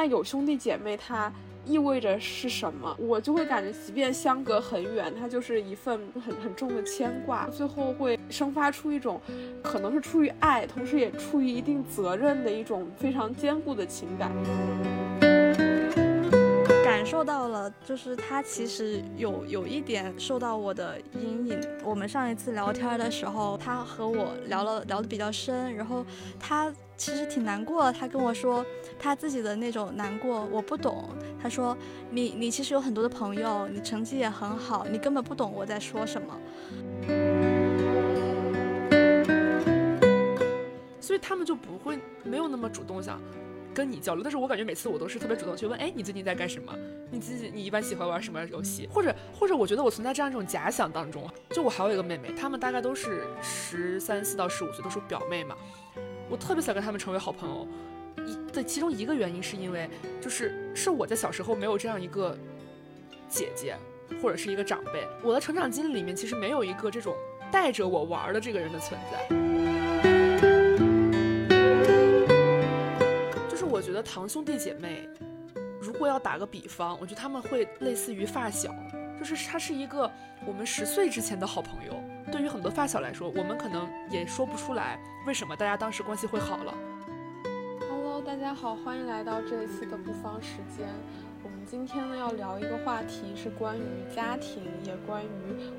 [0.00, 1.30] 那有兄弟姐妹，它
[1.66, 2.96] 意味着是什么？
[2.98, 9.20] 我就会感觉，即便相隔很远，它就是一份很很重的牵挂，最后会生发出一种，
[9.62, 14.32] 可能是出于爱，同时也出于一定责任的一种非常坚固的情感。
[16.82, 21.60] 感受到了，就是他其实有有一点受到我的阴影。
[21.84, 26.06] 我们上一次聊天的时候，他和我聊了聊的比较深，然后
[26.38, 27.90] 他其实挺难过。
[27.90, 28.62] 他跟我说
[28.98, 31.08] 他自己的那种难过，我不懂。
[31.42, 31.74] 他说
[32.10, 36.38] 你你其实有很多的朋友，你成绩也很好，你根本不懂我在说什么。
[41.00, 43.18] 所以他们就不会没有那么主动想。
[43.72, 46.76] 跟你交流，但是我感觉每次我都是特别主动去问，哎，你最近在干什么？
[47.08, 48.86] 你自己你一般喜欢玩什么游戏？
[48.92, 55.54] 或者或者我觉得我存在这样一种假想当中，就我还有一个妹妹，她们大概都是十三四到十五岁，都是表妹嘛。
[56.30, 57.66] 我特别想跟他们成为好朋友，
[58.24, 62.38] 一的其中一个原因是因为就是是我在小时候没有这样一个
[63.28, 63.76] 姐姐
[64.22, 67.16] 或者是一个长辈，我的成长经历里面其实没有一个这种
[67.50, 69.28] 带着我玩的这个人的存在。
[73.48, 75.08] 就是我觉得堂兄弟姐妹，
[75.80, 78.72] 如果要打个比方，我觉得他们会类似于发小，
[79.20, 80.10] 就是他是一个
[80.46, 81.92] 我们十岁之前的好朋友。
[82.32, 86.74] 对于很多发小来说，我们可能也说不出来为什么大家当时关系会好了。
[87.88, 90.88] Hello，大家好，欢迎来到这一次的不方时间。
[91.42, 95.28] 我们今天呢要聊一个话题，是关于家庭，也关于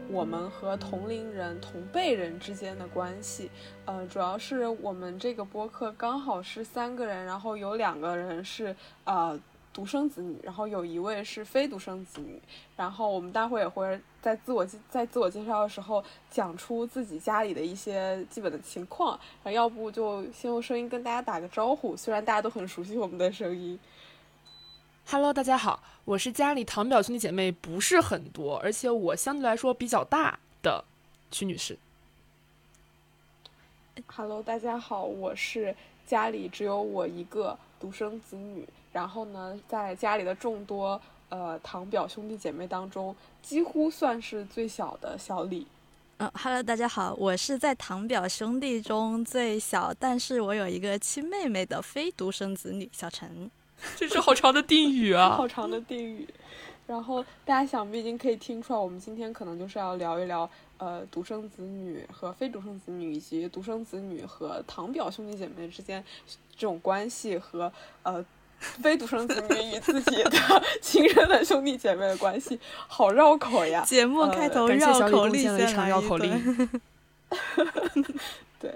[0.10, 3.50] 我们和同龄人、同辈人之间的关系。
[3.86, 9.40] 呃，主要是我们这个播客刚好是三个人，然后有两个人是呃
[9.74, 12.42] 独生子女，然后有一位是非独生子女。
[12.76, 19.12] 然后我们待会也会在自我在自我介绍的时候讲出自己家里的一些基本的情况。
[19.44, 23.80] 然后要不就先用声音跟大家打个招呼，虽然大家都很熟悉我们的声音。
[25.08, 30.86] Hello，大家好，我是家里堂表兄弟姐妹不是很多，而且我相对来说比较大的
[31.32, 31.78] 曲女士。
[34.06, 45.66] Hello，大家好，我是家里只有我一个独生子女，然后呢，在家里的众多呃堂表兄弟姐妹当中，几乎算是最小的小李。
[46.18, 53.50] 嗯，Hello，大家好，我是在堂表兄弟中最小，但是我有一个亲妹妹的非独生子女小陈。
[53.98, 55.32] 这是好长的定语啊！
[55.32, 56.28] 好长的定语。
[56.86, 60.48] 然后大家想必已经可以听出来，我们今天可能就是要聊一聊，
[60.78, 66.04] 呃，独生子女和非独生子女，以及独生子女和堂表兄弟姐妹之间
[66.56, 67.72] 这种关系，和
[68.04, 68.24] 呃，
[68.82, 70.32] 非独生子女与自己的
[70.82, 73.84] 亲生的兄弟姐妹的关系，好绕口呀！
[73.86, 76.70] 节目开头绕口令，一场绕口令。
[78.60, 78.72] 对。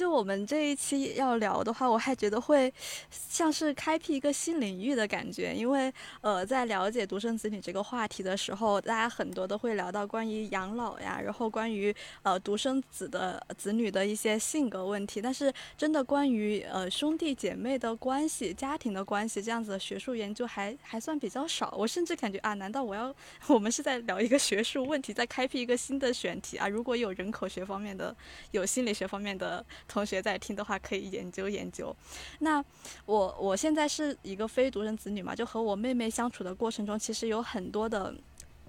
[0.00, 2.72] 就我们这一期要聊的话，我还觉得会
[3.10, 21.74] 像是开辟一个新领域的感觉，因为呃，在了解独生子女这个话题的时候，大家很多都会聊到关于养老呀，然后关于呃独生子的子女的一些性格问题，但是真的关于呃兄弟姐妹的关系、家庭的关系这样子的学术研究还还算比较少。
[21.76, 23.14] 我甚至感觉啊，难道我要
[23.48, 26.66] 我们是在聊一个学术问题，在开辟一个新的选题啊？
[26.66, 28.16] 如果有人口学方面的、
[28.52, 29.62] 有心理学方面的。
[29.90, 31.94] 同学在听的话，可以研究研究。
[32.38, 32.64] 那
[33.06, 38.14] 我我现在是一个非独生子女嘛，就和我妹妹相处的过程中，其实有很多的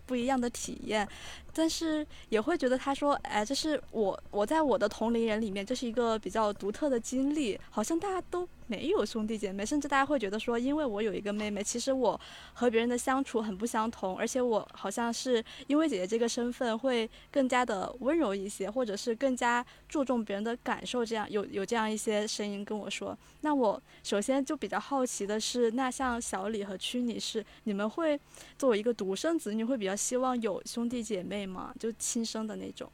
[0.07, 1.07] 不一样的体验。
[1.53, 12.19] 但是也会觉得他说，哎，这是我我在我的同龄人里面，这是一个比较独特的经历，好像大家都没有兄弟姐妹，甚至大家会觉得说，因为我有一个妹妹，其实我
[12.53, 23.17] 和别人的相处很不相同，而且我好像是因为姐姐这个身份会更加的温柔一些，或者是更加注重别人的感受，这样有有这样一些声音跟我说。
[23.41, 28.17] 那我首先就比较好奇的是，那像小李和屈女士，你们会
[28.57, 31.40] 作为一个独生子女，会比较希望有兄弟姐妹？
[31.45, 31.73] 吗？
[31.79, 32.89] 就亲生的那种。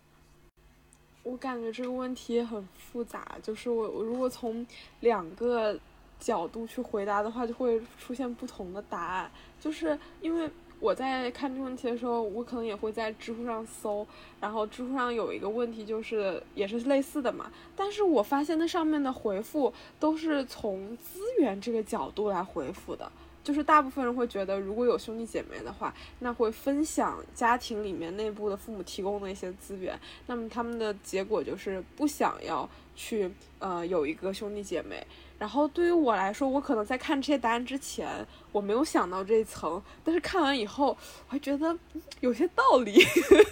[1.23, 4.65] 我感觉这个问题也很复杂，就是我我如果从
[5.01, 5.77] 两个
[6.19, 9.29] 角度去回答的话，就会出现不同的答案。
[9.59, 10.49] 就是因为
[10.79, 14.07] 我在看这个问题的时候，我可能也会在知乎上搜，
[14.39, 17.51] 然后知乎上有一个问题，就是也是类似的嘛。
[17.75, 23.11] 但是我发现那上面的回复都是从资源这个角度来回复的。
[23.47, 29.97] 就是大部分人会觉得，如果有兄弟姐妹的话，那会分享家庭里面内部的父母提供的一些资源。
[30.25, 35.01] 那么他们的结果就是不想要去呃有一个兄弟姐妹。
[35.39, 38.09] 然后对于我来说，我可能在看这些答案之前，
[38.51, 39.81] 我没有想到这一层。
[40.03, 41.73] 但是看完以后，我还觉得
[42.19, 43.01] 有些道理。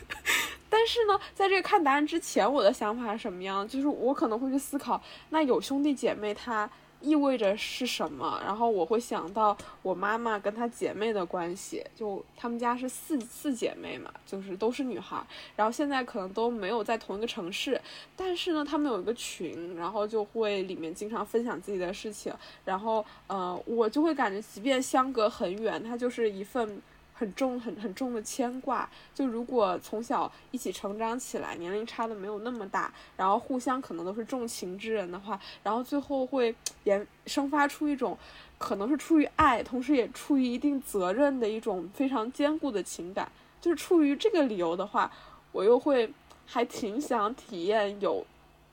[0.69, 3.65] 但是呢，在这个看答案之前，我的想法是什么样？
[3.65, 6.69] 就是我可能会去思考，那有兄弟姐妹他。
[7.01, 8.41] 意味着是什么？
[8.43, 15.23] 然后我会想到我妈妈跟她姐妹的关系，就她们家是四四姐妹嘛，就是都是女孩，
[15.55, 17.79] 然后现在可能都没有在同一个城市，
[18.15, 22.33] 但是呢，她们有一个群，然后就会里面经常分享自己的事情，
[22.63, 26.81] 然后呃，我就会感觉，即便相隔很远，它就是一份。
[27.17, 28.87] 很重、很很重的牵挂。
[29.13, 36.53] 就如果从小一起成长起来，年龄差的没有那么大，然后互相可能都是重情之人的话，然后最后会
[36.83, 38.17] 延生发出一种，
[38.57, 43.31] 可能是出于爱，同时也出于一定责任的一种非常坚固的情感。
[43.61, 45.09] 就是出于这个理由的话，
[45.53, 46.11] 我又会
[46.45, 48.25] 还挺想体验有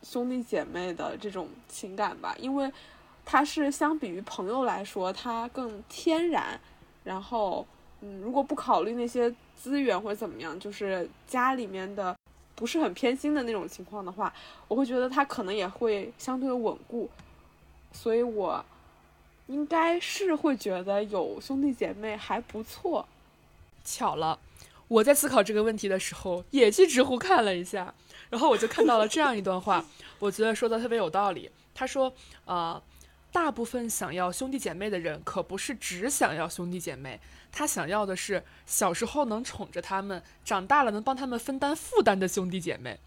[0.03, 2.71] 兄弟姐妹的这种情感吧，因为
[3.25, 6.61] 它是相比于朋友来说，它更天然，
[7.05, 7.65] 然后。
[8.03, 12.15] 嗯，如果不考虑那些资源或者怎么样，就是家里面的
[12.55, 14.33] 不是很偏心的那种情况的话，
[14.69, 17.09] 我会觉得他可能也会相对稳固，
[17.93, 18.65] 所以我
[19.47, 23.07] 应该是会觉得有兄弟姐妹还不错。
[23.85, 24.39] 巧了，
[24.89, 27.93] 我在思考这个问题的时候也去知乎看了一下，
[28.31, 29.85] 然后我就看到了这样一段话，
[30.19, 31.51] 我觉得说的特别有道理。
[31.75, 32.13] 他说，
[32.45, 32.81] 呃，
[33.32, 37.19] 大部分想要兄弟姐妹的人，可不是只想要兄弟姐妹。
[37.50, 42.99] 他想要的是小时候能宠着他们，长大了能帮他们分担负担的兄弟姐妹。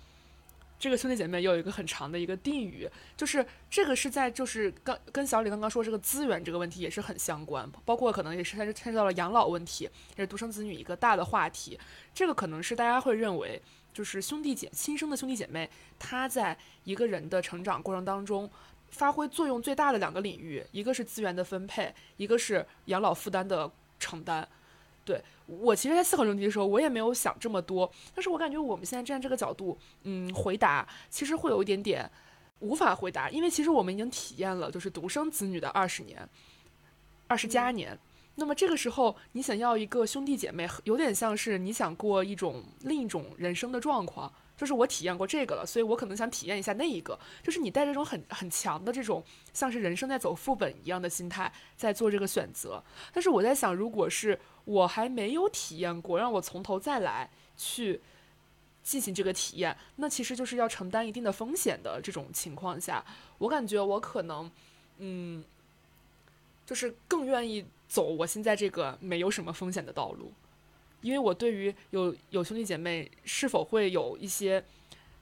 [0.78, 11.80] 这个兄弟姐妹有一个很长的一个定语，就是这个是在就是刚跟小李刚刚说这个资源这个问题也是很相关，包括可能也是牵牵涉到了养老问题，也是独生子女一个大的话题。
[12.14, 13.60] 这个可能是大家会认为，
[13.94, 18.48] 就是兄弟姐亲生的兄弟姐妹，他在一个人的成长过程当中
[18.96, 23.72] 发挥作用最大的两个领域，一个是资源的分配，一个是养老负担的。
[23.98, 24.46] 承担，
[25.06, 27.90] 对我其实，在思考这个问题的时候，我也没有想这么多。
[28.14, 32.08] 但是我感觉我们现在站这个角度，嗯，回答其实会有一点点
[32.60, 36.28] 无法回答，因为其实我们已经体验了就是独生子女的二十年，
[37.26, 37.98] 二十加年。
[38.36, 44.32] 那么这个时候，你想要一个兄弟姐妹，有点像是你想过一种另一种人生的状况。
[44.58, 47.18] 就是我体验过这个了，所以我可能想体验一下那一个。
[47.44, 49.24] 就是你带这种很很强的这种
[49.54, 52.84] 像是人生在走副本一样的心态在做这个选择。
[53.14, 58.02] 但是我在想，如果是我还没有体验过，让我从头再来去
[58.82, 63.04] 进行这个体验，那其实就是要承担一定的风险的这种情况下，
[63.40, 64.50] 我感觉我可能，
[65.00, 65.44] 嗯，
[66.66, 70.32] 就是更愿意走我现在这个没有什么风险的道路。
[71.02, 74.64] 因为我对于有有兄弟姐妹是否会有一些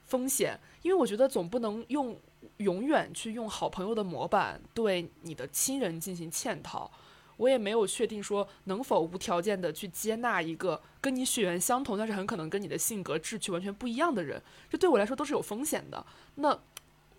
[0.06, 2.18] 风险，因为我觉得总不能用
[2.58, 6.90] 永远去用好朋友的模板对你的亲人进行嵌套。
[7.38, 14.42] 我也没有确定说能否无条件的去接纳一个跟你血缘相同，但是很可能跟你的性格志趣完全不一样的人。
[14.70, 16.06] 这对我来说都是有风险的。
[16.36, 16.58] 那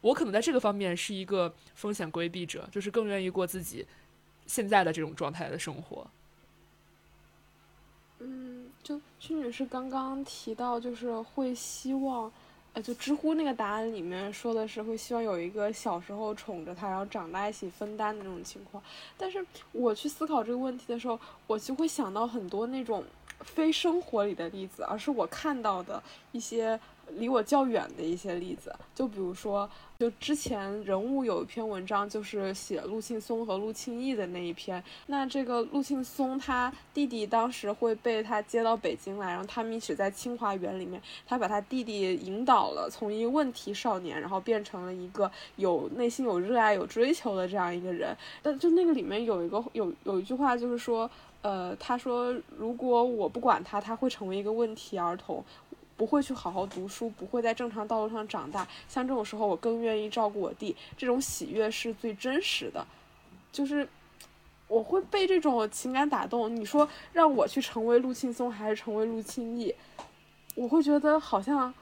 [0.03, 3.85] 我可能在这个方面是一个风险规避者，就是更愿意过自己
[4.47, 6.09] 现在的这种状态的生活。
[8.21, 12.31] 嗯，就屈女士刚刚提到，就是会希望，
[12.73, 18.83] 呃，就知乎那个答案里面说的是会希望有一个小时候宠着他，然后长大一起分担的那种情况。
[19.19, 23.05] 但是我去思考这个问题的时候，我就会想到很多那种
[23.41, 26.03] 非生活里的例子，而是我看到的
[26.33, 26.79] 一些。
[27.13, 29.69] 离我较远的一些例子，就比如说，
[29.99, 34.83] 就之前人物有一篇文章，就是写陆庆松和陆庆义的那一篇。
[35.07, 48.17] 那这个陆庆松他弟弟当时会被他接到北京来，然后他们一起在清华园里面，他把他弟弟引导了，从一个问题少年，然后变成了一个有内心有热爱、有追求的这样一个人。
[48.43, 51.09] 但就那个里面有一个有有一句话，就是说，
[51.43, 55.45] 呃，他说如果我不管他，他会成为一个问题儿童。
[55.97, 58.67] 不会去好好读书，不会在正常道路上长大。
[58.89, 60.75] 像这种时候，我更愿意照顾我弟。
[60.97, 62.85] 这种喜悦是最真实的，
[63.53, 63.89] 就是
[64.67, 66.55] 我会被这种情感打动。
[66.55, 69.75] 你说让我去成为陆庆松，还是成为陆庆义？
[70.57, 71.73] 我会觉得好像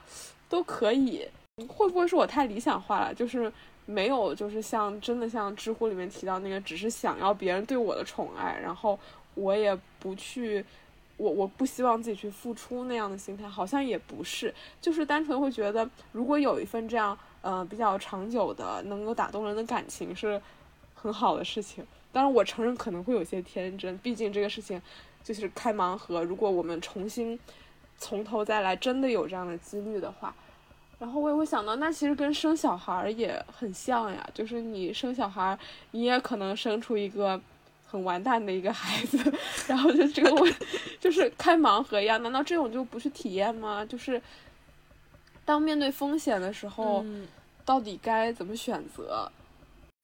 [0.47, 1.27] 都可以。
[1.67, 3.13] 会不会是我太理想化了？
[3.13, 3.51] 就是
[3.85, 8.99] 没有，就是像真的像知乎里面提到那个，只是想要别人对我的宠爱，然后
[9.33, 10.63] 我也不去。
[11.17, 20.41] 我我不希望自己去付出那样的心态，好像也不是，就是单纯会觉得，如果有一份这样，呃，比较长久的，能够打动人的感情，是
[20.95, 21.85] 很好的事情。
[22.11, 24.81] 当然，我承认可能会有些天真，毕竟这个事情
[25.23, 26.23] 就是开盲盒。
[26.23, 27.39] 如果我们重新
[27.97, 30.35] 从头再来，真的有这样的几率的话，
[30.99, 35.57] 然后我也会想到，那其实跟生小孩也很像呀，就是你生小孩，
[35.91, 37.39] 你也可能生出一个。
[37.93, 39.19] 很完蛋的一个孩子，
[39.67, 40.51] 然后就这个问，
[40.99, 43.85] 就是开盲盒一样，难道这种就不是体验吗？
[43.85, 44.19] 就是
[45.45, 47.05] 当面对风险的时候，
[47.63, 49.31] 到底该怎么选择？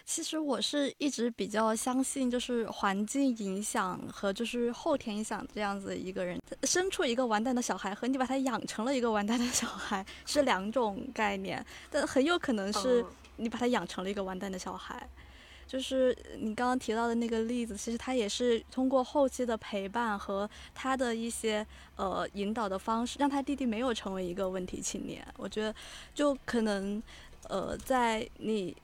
[0.06, 13.04] 其实我是一直比较相信，就是环境影响和就是后天影响这样子一个人生出一个完蛋的小孩，和你把他养成了一个完蛋的小孩是两种概念，但很有可能是
[13.38, 15.10] 你把他养成了一个完蛋的小孩。
[15.70, 25.26] 就是你刚刚提到的那个例子，其实他也是通过后期的陪伴和他的一些呃引导的方式，让他弟弟没有成为一个问题青年。
[25.38, 25.74] 我觉得
[26.14, 27.02] 就可能
[27.48, 28.76] 呃在你。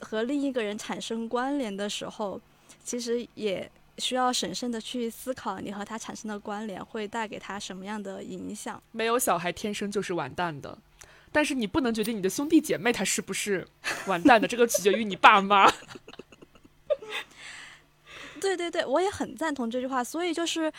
[0.00, 2.40] 和另一个人产生关联的时候，
[2.84, 8.80] 其实也需要审慎的去思考，你和他产生的关联会带给他什么样的影响。
[8.92, 10.78] 没有小孩天生就是完蛋的，
[11.32, 13.66] 但是你不能决定你的兄弟姐妹他是不是
[14.06, 15.68] 完蛋的，这个取决于你爸妈。
[18.38, 20.02] 对对对，我也很赞同这句话。
[20.02, 20.72] 所以就是，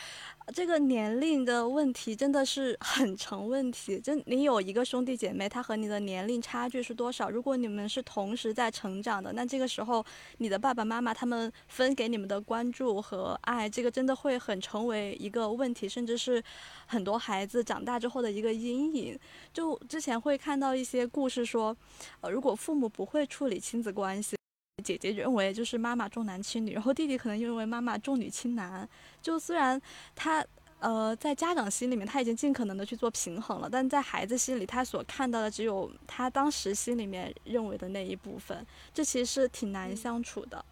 [0.54, 4.00] 这个年龄的问题真的是很成问题。
[4.00, 7.30] 就你有一个兄弟姐妹，他和你的年龄差距是多少？
[7.30, 10.04] 如果你们是同时在成长的，那这个时候
[10.38, 16.42] 你的爸爸妈妈他们分给你们的关注和爱，这个真的会很成为一个问题，甚至是
[16.86, 19.18] 很多孩子长大之后的一个阴影。
[19.52, 21.76] 就之前会看到一些故事说，
[22.20, 24.36] 呃，如果父母不会处理亲子关系。
[24.80, 28.88] 姐姐认为就是妈妈重男轻女，然后弟弟可能认为妈妈重女轻男。
[29.20, 29.80] 就虽然
[30.14, 30.44] 他
[30.78, 40.64] 呃在家长心里面他已经尽可能的去做平衡了，但在孩子心里他所看到的只有他当时心里面认为的那一部分，这其实是挺难相处的，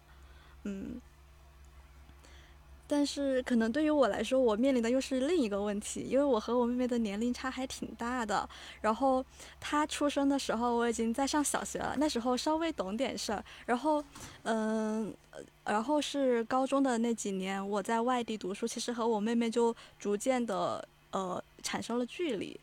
[0.63, 0.99] 嗯。
[2.91, 8.49] 但是可能对于我来说，我面临的又是另一个问题，因为我和我妹妹的年龄差还挺大的。
[8.81, 9.23] 然后
[9.59, 13.45] 她出生的时候，我已经在上小学了，那时候稍微懂点事儿。
[13.67, 14.03] 然后，
[14.41, 15.13] 嗯，
[15.65, 22.59] 然后是高中的那几年，我在外地读书，其实和我妹妹就逐渐的呃产生了距离。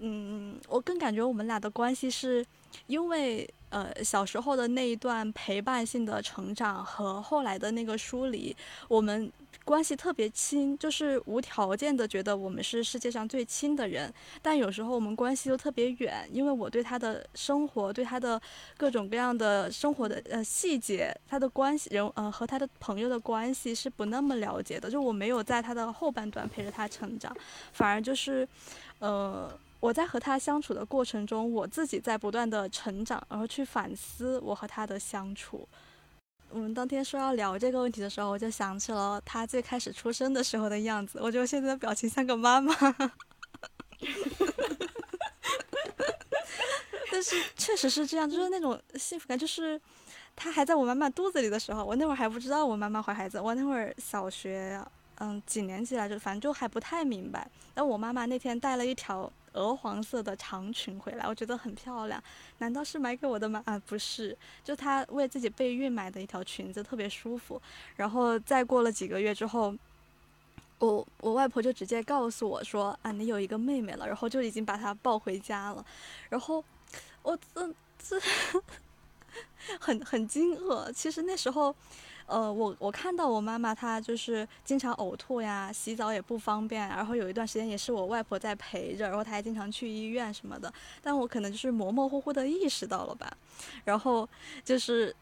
[0.00, 2.44] 嗯，我更感觉我们俩的关系是
[2.88, 8.56] 因为呃小时候的那一段陪伴性的成长和后来的那个疏离，
[8.88, 9.30] 我们。
[9.68, 14.10] 关系特别亲，就是无条件的觉得我们是世界上最亲的人。
[14.40, 18.40] 但有时候我们关系又特别远，因为我对他的生活，对他的
[18.78, 24.90] 各种各样的生活的呃细节，他的关系人呃和他的朋友的关系是不那么了解的。
[24.90, 27.36] 就我没有在他的后半段陪着他成长，
[27.74, 28.48] 反而就是，
[29.00, 35.68] 呃，我在和他相处的过程中，我自己在不断的成长，然后去反思我和他的相处。
[36.50, 41.18] 我们当天说要聊这个问题的时候，我就想起了他最开始出生的时候的样子。
[41.22, 42.74] 我觉得现在的表情像个妈妈，
[47.12, 49.38] 但是确实是这样，就是那种幸福感。
[49.38, 49.80] 就是
[50.34, 54.82] 他还在我妈妈肚子里的时候，我那会儿还不知道我妈妈怀孩子，我那会儿小学，
[55.18, 57.50] 嗯，几年级来着，反正就还不太明白。
[57.74, 59.30] 然后我妈妈那天带了一条。
[59.58, 62.22] 鹅黄色的长裙回来，我觉得很漂亮。
[62.58, 63.60] 难道是买给我的吗？
[63.66, 67.60] 啊，不是，就她为自己备孕买的一条裙子，特别舒服。
[67.96, 69.74] 然后再过了几个月之后，
[70.78, 75.84] 我我外婆就直接告诉我说：“啊，你有一个妹妹了。”然后就已经把她抱回家了。
[76.28, 76.64] 然后
[77.22, 78.20] 我这这
[79.80, 80.92] 很很惊愕。
[80.92, 81.74] 其实那时候。
[82.28, 93.36] 呃，我我看到我妈妈，她就是经常呕吐呀，洗澡也不方便，然后有一段时间也是我外婆在陪着，然后她还经常去医院什么的，但我可能就是模模糊糊的意识到了吧，
[93.84, 94.28] 然后
[94.62, 95.12] 就是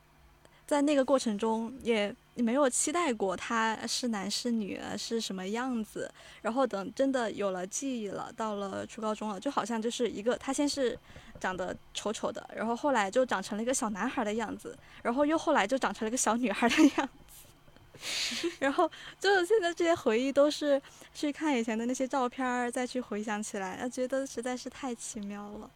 [0.67, 2.15] 在那个过程中也。
[2.39, 10.95] 没有期待过他是男是女是什么样子，然后等真的有了记忆了，到了初高中了，就好像就是一个他先是
[11.37, 18.91] 长得丑丑的，然后后来就长成了一个小男孩的样子，然后又后来就长成了一个小女孩的样子， 然后
[19.21, 20.81] 就现在这些回忆都是
[21.15, 25.71] 去看以前的那些照片再去回想起来，觉得实在是太奇妙了。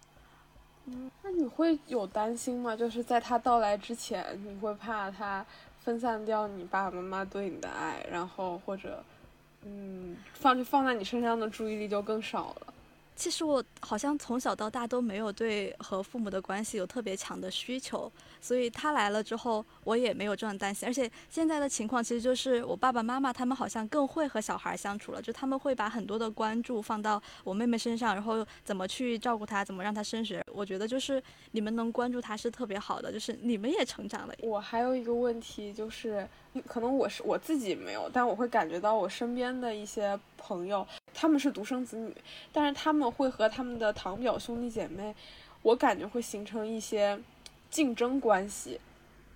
[0.87, 2.75] 嗯，那你会有担心吗？
[2.75, 5.45] 就是在他到来之前，你会怕他？
[5.83, 9.02] 分散掉你爸爸妈妈对你的爱，然后或者，
[9.62, 12.75] 嗯，放放在你身上的注意力就更少了。
[13.17, 18.11] 其实我好像从小到大都没有对和父母的关系有特别强的需求，
[18.41, 20.89] 所以他来了之后，我也没有这样担心。
[20.89, 30.45] 而且现在的情况其实就是我爸爸妈妈他们好像更会和小孩相处了，就他们会把很多的关注放到我妹妹身上，然后怎么去照顾她，怎么让她升学。
[30.53, 34.35] 我觉得就是你们能关注她是特别好的，就是你们也成长了。
[34.43, 36.27] 我还有一个问题就是。
[36.67, 42.13] 可能我是我自己没有，但我会感觉到我身边的一些朋友，他们是独生子女，
[42.53, 45.15] 但是他们会和他们的堂表兄弟姐妹，
[45.63, 47.17] 我感觉会形成一些
[47.71, 48.81] 竞争关系。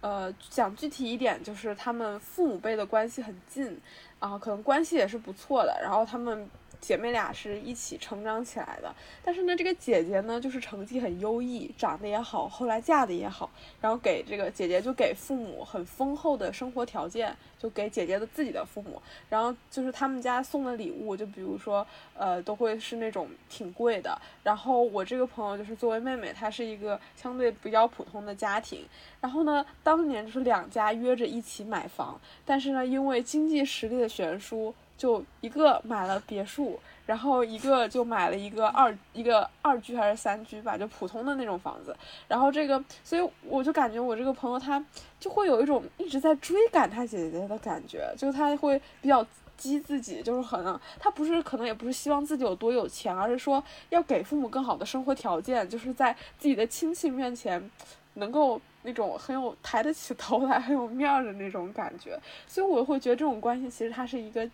[0.01, 3.81] 呃，讲具体一点，就是他们父母辈的关系很近，
[4.21, 6.47] 然后可能关系也是不错的，然后他们
[6.85, 8.95] 姐妹俩是一起成长起来的。
[9.25, 13.51] 但是呢，这个姐姐呢，就是成绩很优异，长得也好，后来嫁的也好，
[13.81, 19.01] 然后给这个姐姐就给父母很丰厚的生活条件，就给姐姐的自己的父母，
[19.31, 24.21] 然后就是他们家送的礼物，就比如说呃，都会是那种挺贵的。
[24.43, 28.85] 然后我这个朋友就是作为妹妹，她是一个相对比较普通的家庭。
[29.21, 41.97] 然后呢，当年就是两家约着一起买房，但是呢，因为经济实力的悬殊，就一个买了别墅，然后一个就买了一个二一个二居还是三居吧，就普通的那种房子。
[42.29, 44.85] 然后这个，所以我就感觉我这个朋友他
[45.19, 57.71] 就会有一种一直在追赶他姐姐的感觉，就他会比较激自己，就是可能他不是可能也不是希望自己有多有钱，而是说要给父母更好的生活条件，就是在自己的亲戚面前
[58.15, 58.61] 能够。
[58.87, 64.47] 那种很有抬得起头来、很有面儿的那种感觉，所以我会觉得这种关系其实它是一个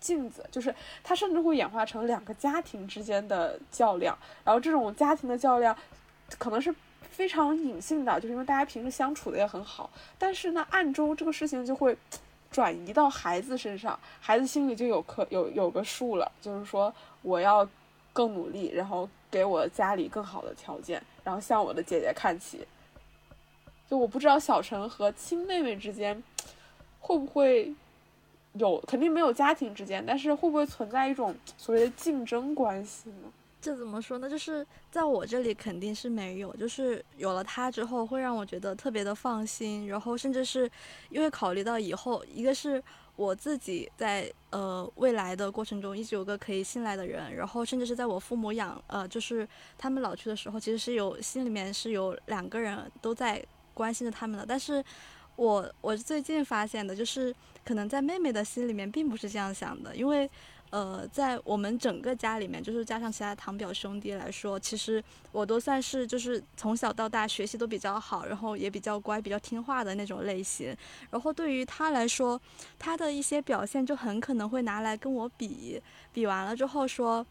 [0.00, 4.16] 镜子，就是它甚至会演化成两个家庭之间的较量。
[4.44, 5.76] 然后这种家庭的较量
[6.38, 6.74] 可能是
[7.10, 11.96] 非常隐性的，就是因为大家平时相处的也很好，但是呢，暗中这个事情就会
[12.50, 16.92] 转移到孩子身上，孩子心里就有可有有个数了，就是说
[17.22, 17.68] 我要
[18.12, 22.66] 更努力，然后给我家里更好的条件，然后向我的姐姐看齐。
[23.88, 26.22] 就我不知道小陈和亲妹妹之间
[27.00, 27.74] 会不会
[28.54, 33.32] 有，肯定没有家庭之间，但是会不会存在一种所谓的竞争关系呢？
[33.60, 34.28] 这怎么说呢？
[34.28, 40.68] 就是在我这里肯定是没有，就是有了他之后，会让我觉得特别的放心，然后甚至是
[41.10, 42.82] 因为考虑到以后，一个是
[43.16, 53.44] 我自己在呃未来的过程中一直有个可以信赖的人，然后甚至是在我父母养呃就是他们老去的时候，其实是有心里面是有两个人都在。
[53.72, 54.84] 关心着他们的，但是，
[55.40, 60.28] 我我最近发现的就是，可能在妹妹的心里面并不是这样想的，因为，
[60.68, 70.76] 呃，在我们整个家里面，就是加上其他堂表兄弟来说，其实我都算是就是从小到大学习都比较好，然后也比较乖、比较听话的那种类型。
[71.08, 72.38] 然后对于他来说，
[72.78, 75.80] 他的一些表现就很可能会拿来跟我比，
[76.12, 77.26] 比完了之后说，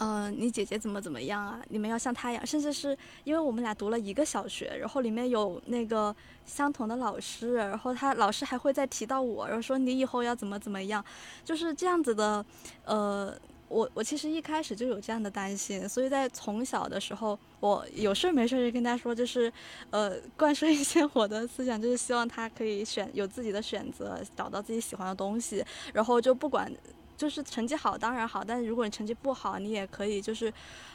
[0.00, 1.60] 嗯，你姐姐怎么怎么样啊？
[1.70, 6.14] 你们要像她一样，甚至是因为我们俩读了一个小学，然后里面有那个
[6.46, 11.04] 相同的老师，然后他老师还会再提到我，然后说你以后要怎么怎么样，
[11.44, 12.44] 就是这样子的。
[12.84, 13.36] 呃，
[13.68, 19.52] 我我其实一开始就有这样的担心，所以在从小的时候，我有事没事就跟他说，就是
[19.90, 26.72] 呃灌输一些我的思想，就是希望他可以选有自己的选择，找到自己喜欢的东西，然后就不管。
[27.18, 30.50] 就是成绩好当然好，但是如果你成绩不好，你也可以就是，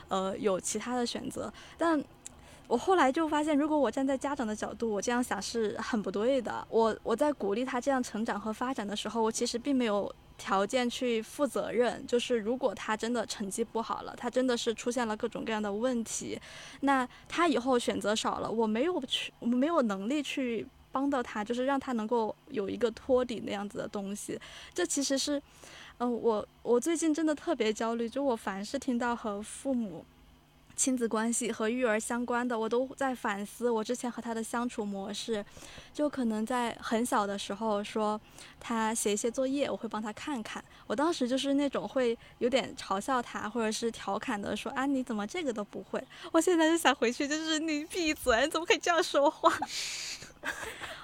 [0.08, 1.52] 呃，有其他的选择。
[1.78, 2.02] 但
[2.70, 6.66] 我后来就发现，如果我站在家长的角度，我这样想是很不对的。
[6.70, 12.08] 我我在鼓励他这样成长和发展的时候，我其实并没有条件去负责任。
[12.08, 16.40] 就是如果他真的成绩不好了，他真的是出现了各种各样的问题，
[16.80, 24.40] 那他以后选择少了，我没有去，我没有能力去帮到他，就是让他能够有一个托底那样子的东西。
[24.74, 25.40] 这其实是。
[26.00, 30.04] 嗯，我我最近真的特别焦虑，就我凡是听到和父母、
[30.76, 35.46] 亲子关系和育儿相关的，我都在反思我之前和他的相处模式。
[35.94, 38.20] 就可能在很小的时候，说
[38.60, 40.62] 他写一些作业，我会帮他看看。
[40.88, 46.04] 我当时就是那种会有点嘲笑他，或者是调侃的说啊，你怎么这个都不会？
[46.32, 49.54] 我现在就想回去，就是你闭嘴，你怎么可以这样说话？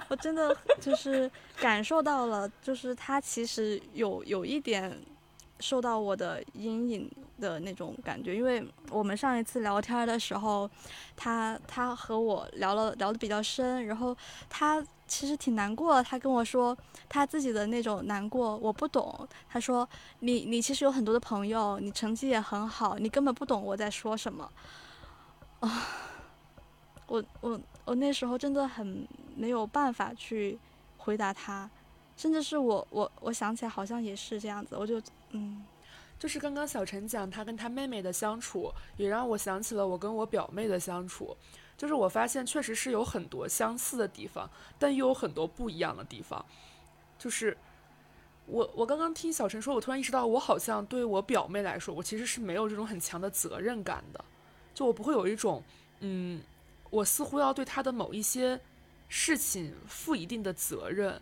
[0.09, 4.99] 我真的就是感受到了，就是他其实有有一点
[5.59, 10.69] 受到我的阴影的那种感觉，因为我们上一次聊天的时候，
[11.15, 14.15] 他他和我聊了聊的比较深，然后
[14.49, 16.75] 他其实挺难过，他跟我说
[17.07, 19.87] 他自己的那种难过我不懂，他说
[20.19, 24.49] 你你其实有很多的朋友，你成绩也很好，你根本不懂我在说什么。
[25.59, 25.87] 啊，
[27.07, 29.07] 我我我那时候真的很。
[29.39, 30.59] 没有办法去
[30.97, 31.69] 回答他，
[32.17, 35.63] 甚至是我我我想起来好像也是这样子，我就嗯，
[36.19, 41.37] 就是刚刚小陈讲他跟他妹妹的相处，也让我想起了我跟我表妹的相处，
[41.77, 46.45] 就是我发现确实是有很多相似的地方，但又有很多不一样的地方。
[47.17, 47.57] 就是
[48.45, 54.25] 我我刚刚听小陈说，我突然意识到，我好像对我表妹来说，我其实是没有这种很强的责任感的，
[54.73, 55.63] 就我不会有一种
[56.01, 56.41] 嗯，
[56.89, 58.59] 我似乎要对他的某一些。
[59.11, 61.19] 事情负一定的责任，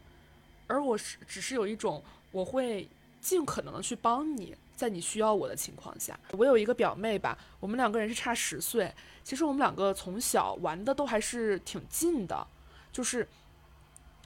[0.68, 2.04] 而我是只是有一种，
[2.34, 2.86] 我会
[3.22, 6.20] 尽可能的去帮你，在你需要我的情况下。
[6.32, 12.46] 我有一个表妹吧，我们两个人是差十岁，其实我们两个从小玩的都还是挺近的，
[12.92, 13.26] 就是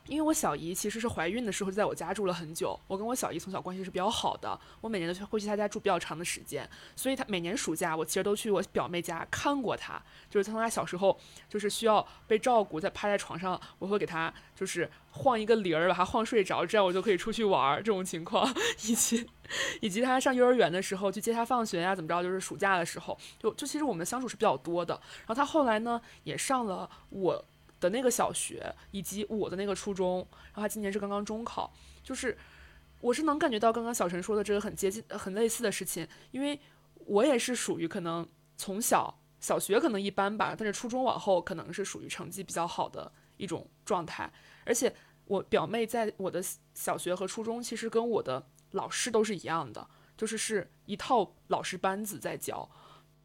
[0.08, 19.30] 因为我小姨其实是怀孕的时候就在我家住了很久，我跟我小姨从小关系是比较好的，我每年都会去她家住比较长的时间，所以她每年暑假我其实都去我表妹家看过她，就是从她小时候就是需要被照顾，在趴在床上，我会给她就是晃一个铃儿把她晃睡着，这样我就可以出去玩这种情况， 以及
[19.80, 27.46] 以及她上幼儿园的时候去接她放学呀怎么着，就是暑假的时候，就就其实我们相处是比较多的，然后她后来呢也上了我。
[27.82, 32.38] 的那个小学，以及我的那个初中，然后他今年是刚刚中考，就是
[33.02, 36.58] 我是能感觉到刚刚小陈说的这个很接近、很类似的事情，因为
[37.08, 44.32] 我也是属于可能从小小学可能一般吧，但是初中往后可能是属于成绩比较好的一种状态，
[44.64, 46.42] 而且我表妹在我的
[46.76, 52.70] 小学和初中其实跟我的老师都是一样的，就是是一套老师班子在教。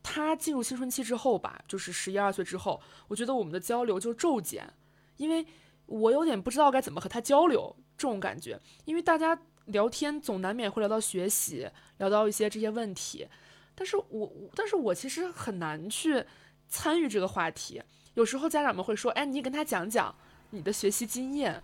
[0.09, 4.73] 他进入青春期之后吧，就是十一二岁之后，我觉得我们的交流就骤减，
[5.17, 5.45] 因为
[5.87, 13.27] 我有点不知道该怎么和他交流这种感觉，因为大家聊天总难免会聊到学习，聊到一些这些问题，
[13.75, 16.25] 但是我但是我其实很难去
[16.69, 17.83] 参与这个话题。
[18.15, 20.15] 有时候家长们会说，哎，你跟他讲讲
[20.51, 21.61] 你的学习经验，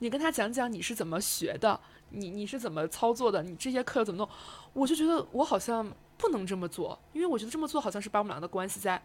[0.00, 4.28] 你跟他讲讲你是怎么学的，你你是怎么操作的，你这些课怎么弄，
[4.74, 5.90] 我就觉得我好像。
[6.18, 9.00] 不能这么做，因为我觉得这么做好像是把我们俩的关系在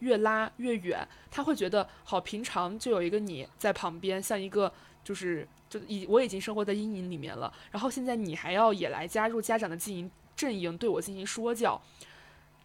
[0.00, 1.06] 越拉越远。
[1.30, 4.70] 他会觉得好，平常就有一个你在旁边，像一个
[5.02, 11.80] 就是就已我已经生活在阴影里面了，然后现在你还要也来加入家长的经营阵营，对我进行说教。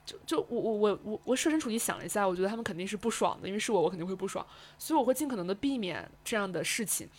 [0.05, 4.45] 就就我我我我我设身处地想了一下，我觉得他们肯定是不爽的，因为是我，我肯定会不爽，
[4.79, 7.09] 所以我会尽可能的避免这样的事情。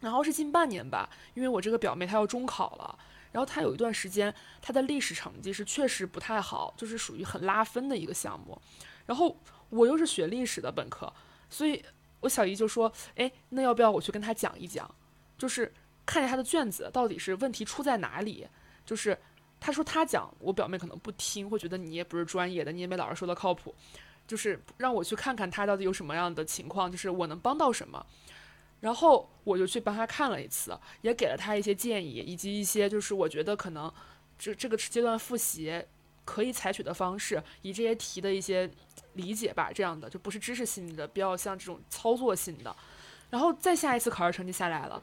[0.00, 2.98] 然后是近半年吧，因为我这个表妹她要中考了。
[3.36, 8.58] 然后他有一段时间，他的历史成绩是确实不太好，就是属于很拉分的一个项目。
[9.04, 11.12] 然后我又是学历史的本科，
[11.50, 11.84] 所以
[12.20, 14.90] 我小姨就说：“哎，那要不要我去跟他讲一讲？
[15.36, 15.70] 就是
[16.06, 18.48] 看一下他的卷子到底是问题出在哪里？
[18.86, 19.14] 就是
[19.60, 23.74] 他说他讲，我表妹可能不听，会觉得你也不是专业的，你也没老师说的靠谱。
[24.26, 28.02] 就是让我去看看他到底有什么样的情况，就是我能帮到什么。”
[28.80, 33.90] 然后我就去帮他看了一次，也给了他一些建议，以及一些就是我觉得可能
[34.38, 35.82] 这这个阶段复习
[36.26, 38.70] 可以采取的方式，以这些题的一些
[39.14, 42.76] 理解吧，这样的就不是知识性的，比较像这种操作性的。
[43.30, 45.02] 然后再下一次考试成绩下来了，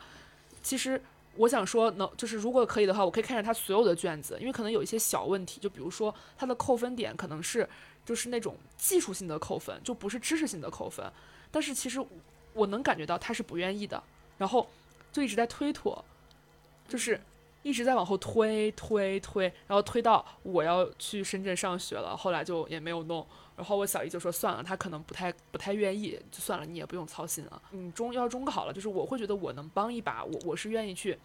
[0.62, 1.02] 其实
[1.36, 7.68] 我想说，能就是如果可以的话，我可以看着他所有的卷子，因为可能有一些小问题，就比如说他的扣分点可能是
[8.06, 11.12] 就是那种技术性的扣分，就不是知识性的扣分，
[11.50, 12.00] 但是其实。
[12.54, 14.02] 我能感觉到他是不愿意的，
[14.38, 14.70] 然后
[15.12, 16.04] 就一直在推脱，
[16.88, 17.20] 就是
[17.62, 23.26] 一直在往后推推推，然后推到我要去深圳上学了，后来就也没有弄。
[23.56, 27.62] 然后我小姨就说算了，他可能不太不太愿意，就算了，你也不用操心了。
[27.72, 31.18] 你中要中考了，就是我会觉得我能帮一把，我我是愿意去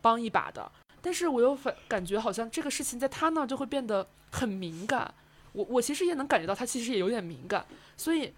[0.00, 0.70] 帮一把的。
[1.02, 5.12] 但是我又反感觉好像这个事情在他那就会变得很敏感，
[5.52, 7.64] 我我其实也能感觉到他其实也有点敏感，
[7.96, 8.32] 所以。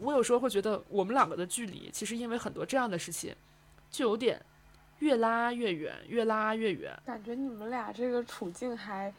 [0.00, 3.34] 我有时候会觉得，我们两个的距离其实因为很多这样的事情，
[3.90, 4.40] 就有点
[4.98, 6.98] 越拉越远，越拉越远。
[7.04, 9.12] 感觉你们俩这个处境还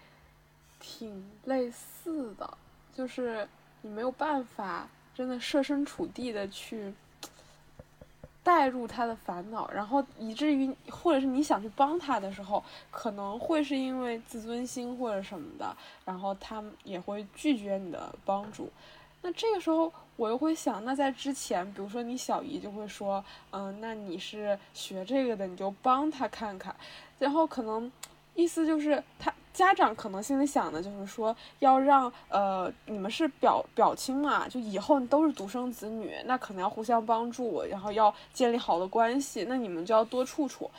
[0.80, 2.58] 挺类似的，
[2.94, 3.48] 就是
[3.82, 6.94] 你没有办法真的设身处地的去
[8.44, 18.72] 带入他的烦恼，然后以至于或者是你想去帮他的时候，可能会是因为自尊心或者什么的，然后他也会拒绝你的帮助。
[19.22, 26.74] 那这个时候，我又会想，那在之前，比如说你小姨就会说，嗯，那你是学这个的，你就帮他看看，
[27.18, 27.92] 然后可能
[28.36, 40.72] 意思就是他家长可能心里想的就是说，要让呃你们是表表亲嘛，就以后都是独生子女，那可能要互相帮助，然后要建立好的关系，那你们就要多处处，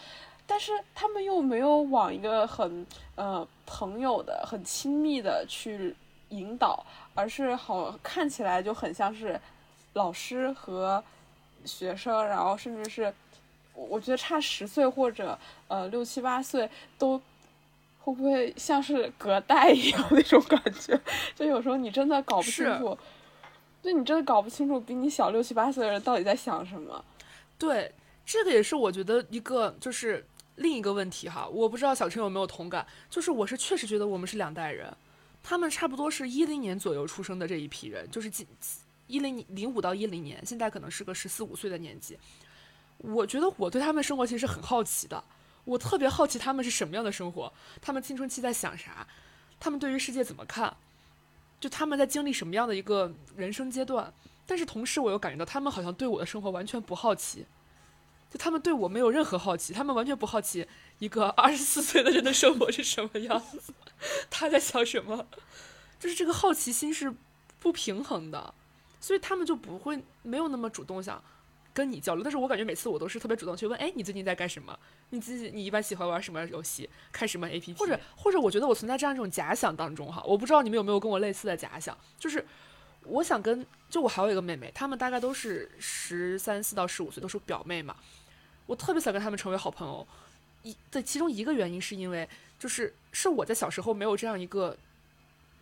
[0.47, 5.95] 但是他们又没有往一个很呃朋友的、很亲密的去
[6.31, 6.85] 引导。
[7.13, 9.39] 而是好看起来就很像是
[9.93, 11.03] 老师和
[11.67, 13.13] 学生，然后甚至是
[13.75, 15.39] 我觉得差十岁或者
[15.69, 17.21] 呃六七八岁都
[17.99, 20.99] 会不会像是隔代一样那种感觉？
[21.35, 22.97] 就有时候你真的搞不清楚，
[23.83, 27.05] 就你真的搞不清楚比你小六七八岁的人到底在想什么。
[27.59, 27.93] 对，
[28.25, 34.91] 这个也是我觉得一个就是另一个问题哈，我不知道小陈有没有同感，就是我是确实觉得我们是两代人。
[35.43, 38.47] 他们差不多是一零年左右出生的这一批人，就是几
[39.07, 42.19] 一零零五到一零年，现在可能是个十四五岁的年纪。
[42.99, 45.25] 我觉得我对他们生活其实很好奇的，
[45.65, 49.07] 我特别好奇他们是什么样的生活，他们青春期在想啥，
[49.59, 50.77] 他们对于世界怎么看，
[51.59, 54.13] 就他们在经历什么样的一个人生阶段。
[54.47, 57.47] 但是同时，我又感觉到他们好像对我的生活完全不好奇，
[58.31, 60.67] 就他们对我没有任何好奇，他们完全不好奇
[61.01, 63.75] 一个二十四岁的人的生活是什么样子，
[64.31, 65.27] 他在想什么，
[65.99, 67.13] 就是这个好奇心是
[67.59, 68.55] 不平衡的，
[69.01, 71.23] 所以他们就不会没有那么主动想
[71.73, 72.23] 跟你交流。
[72.23, 74.79] 但是我感觉每次我都是特别主动去问，哎，你最近在干什么？
[75.09, 76.89] 你自己你一般喜欢玩什么游戏？
[77.11, 77.77] 看什么 APP？
[77.79, 82.47] 或者或者我觉得我存在这样一种假想当中哈，我不知道你们有没有跟我类似的假想，就是
[83.05, 87.97] 我想跟就我还有一个妹妹，她们大概都是十三四到十五岁，都是表妹嘛。
[88.67, 90.07] 我特别想跟他们成为好朋友，
[90.63, 94.77] 一的其中一个原因是因为，就是是我在小时候没有这样一个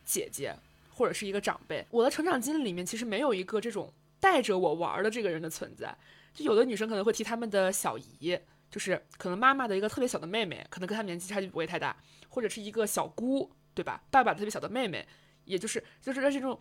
[0.05, 0.55] 姐姐
[0.95, 5.97] 或者是一个长辈，我的成长经历里面其实没有一个这种带着我玩的这个人的存在。
[6.35, 8.39] 就有的女生可能会提他们的小姨，
[8.71, 11.97] 就是可能妈妈的一个特别小的妹妹，可能跟她年纪差距不会太大，
[12.29, 14.03] 或者是一个小姑，对吧？
[14.11, 15.07] 爸爸特别小的妹妹，
[15.45, 16.59] 也就是就是这种。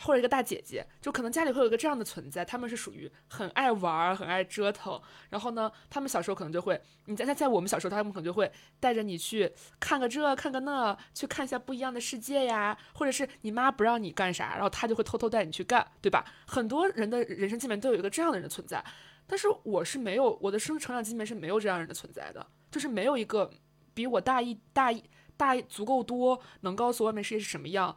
[0.00, 5.00] 或者一个大姐姐，就可能家里会有一个这样的存在，他们是属于很爱玩、很爱折腾。
[5.30, 12.76] 然后呢，他们小时候可能就会，你在在在我们小时候，他们可能就会带着你去看个这看个那，去看一下不一样的世界呀。
[12.94, 16.24] 或者是你妈不让你干啥，然后他就会偷偷带你去干，对吧？
[16.46, 18.84] 很多人的人生经历都有一个这样的人的存在，
[19.26, 23.50] 但是我是没有，我的生成长经历是没有这样人的存在的，就是没有一个
[23.94, 25.02] 比我大一大一
[25.36, 27.96] 大足够多，能告诉外面世界是什么样。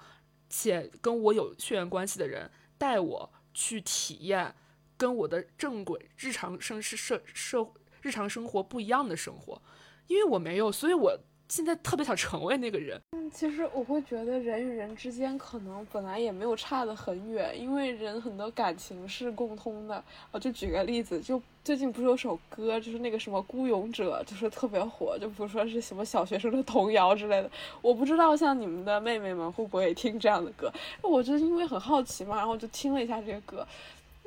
[0.49, 4.55] 且跟我有血缘关系的人带我去体验
[4.97, 7.65] 跟我的正轨日常生是社社
[8.01, 9.61] 日常生活不一样的生活，
[10.07, 12.99] 因为我没有，所以我现在特别想成为那个人。
[13.11, 20.01] 嗯，其实我会觉得人与人之间可能本来也没有差得很远，因为人很多感情是共通的。
[20.31, 27.49] 我就举个例子，就最近不是有首歌，就是那个什么《孤勇者》，就是特别火，就不说是什么小学生的童谣之类的。
[27.81, 33.67] 我不知道像你们的妹妹们会不会听这样的歌，我就因为很好奇嘛，然后就听了一下这个歌。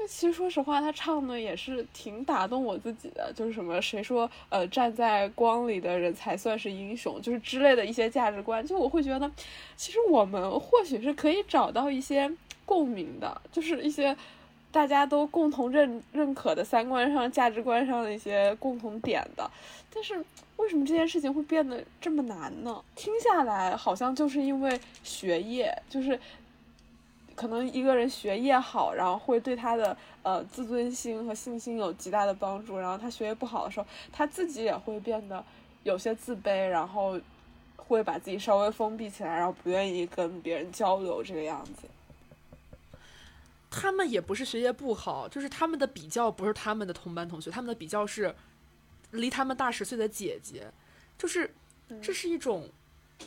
[0.06, 9.30] 其实说实话，他唱的也是挺打动我自己的，就是什么谁说呃站在光里的人才算是英雄，就是之类的一些价值观，就我会觉得，
[9.76, 12.30] 其实我们或许是可以找到一些
[12.64, 14.16] 共鸣的，就是一些
[14.70, 19.50] 大家都共同认认可的三观上、价值观上的一些共同点的。
[19.94, 20.24] 但是
[20.56, 22.82] 为什么这件事情会变得这么难呢？
[22.94, 26.18] 听下来好像就是因为学业，就是。
[27.34, 32.78] 可能一个人学业好，然后会对他的呃自尊心和信心有极大的帮助。
[32.78, 35.44] 然后他学业不好的时候，他自己也会变得
[35.82, 37.18] 有些自卑，然后
[37.76, 41.88] 会把自己稍微封闭起来，然后不愿意跟别人交流这个样子。
[43.70, 48.34] 他们也不是学业不好，就是他们的比较不是他们的同班同学，他们的比较是
[49.12, 50.70] 离他们大十岁的姐姐，
[51.16, 51.54] 就是
[52.02, 52.68] 这是一种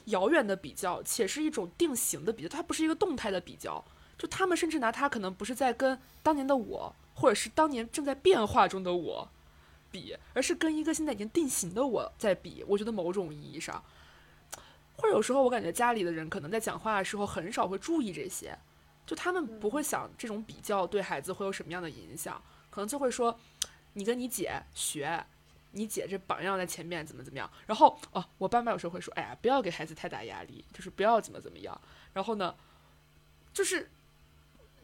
[0.06, 3.84] 遥远的比较，且是一种定型的比较，它不是一个动态的比较。
[4.18, 9.30] 就他们甚至拿他可能不是在跟当年的我，或者是当年正在变化中的我
[9.92, 12.64] 比，而是跟一个现在已经定型的我在比。
[12.68, 13.84] 我觉得某种意义上，
[14.98, 18.58] 或者有时候我感觉家里的人可能在讲话的时候很少会注意这些，
[19.06, 23.38] 就他们不会想这种比较对孩子会有什么样的影响，可能就会说
[23.94, 25.26] 你跟你姐学，
[25.72, 27.50] 你姐这榜样在前面怎么怎么样。
[27.68, 31.82] 然后哦，我爸妈有时候会说，哎呀，不要给孩子太大压力，就是不要怎么怎么样。
[32.14, 32.56] 然后呢，
[33.54, 33.90] 就是。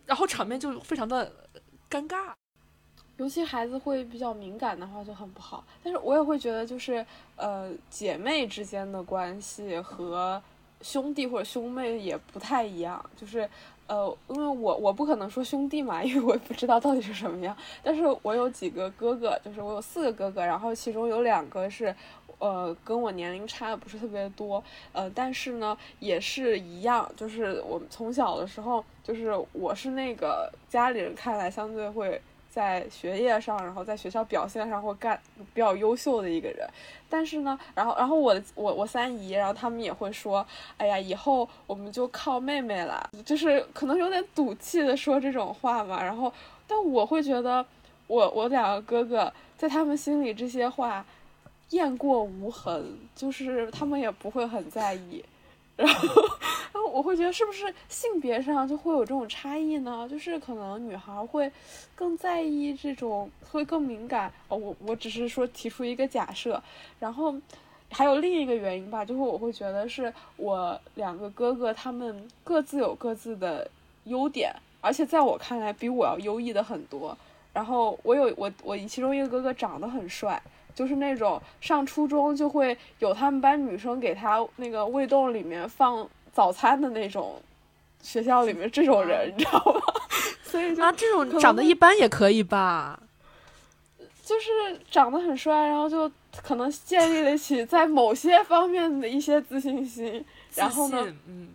[0.05, 1.31] 然后场面就非常的
[1.89, 2.33] 尴尬，
[3.17, 5.63] 尤其孩子会比较敏感的话就很不好。
[5.83, 10.41] 但是我也会觉得，就是呃，姐妹之间的关系和
[10.81, 13.03] 兄弟或者兄妹也不太一样。
[13.15, 13.49] 就是
[13.87, 17.55] 呃，因为我我不可能说兄弟嘛，因为我也不知道到底是什么样。
[17.83, 21.95] 但是我有几个哥哥，就是我有四个哥哥，然后其中有两个是。
[22.41, 35.21] 呃，跟我年龄差的不是特别多，呃，但是呢，也是一样，就是我从小的时候，就是我是那个家里人看来相对会在学业上，然后在学校表现上会干
[35.53, 36.67] 比较优秀的一个人，
[37.07, 40.43] 但是呢，然后然后我的我我三姨，然后他们也会说，
[40.77, 46.33] 哎呀，以后我们就靠妹妹了，就是可能有点赌气的说这种话嘛，然后，
[46.65, 47.63] 但我会觉得，
[48.07, 51.05] 我我两个哥哥在他们心里这些话。
[51.71, 55.23] 雁过无痕，就是他们也不会很在意，
[55.75, 56.09] 然后，
[56.73, 60.07] 然后我会觉得是不是性别上就会有这种差异呢？
[60.09, 61.51] 就是可能女孩会
[61.95, 64.31] 更在意这种，会更敏感。
[64.49, 66.61] 哦，我我只是说提出一个假设，
[66.99, 67.33] 然后
[67.89, 73.69] 还有另一个原因吧，就是我会觉得是我两个哥哥他们各自有各自的
[74.05, 77.17] 优点，而且在我看来比我要优异的很多。
[77.53, 80.41] 然后我有我我其中一个哥哥长得很帅。
[80.73, 87.41] 就是那种上初中就会有他们班女生给他那个胃洞里面放早餐的那种
[88.01, 89.81] 学校里面这种人，你知道吗？
[90.43, 92.99] 所以啊，这种长得一般也可以吧？
[94.23, 96.09] 就是长得很帅，然后就
[96.41, 100.23] 可能建立了起在某些方面的一些自信心。
[100.55, 101.49] 然后呢，嗯，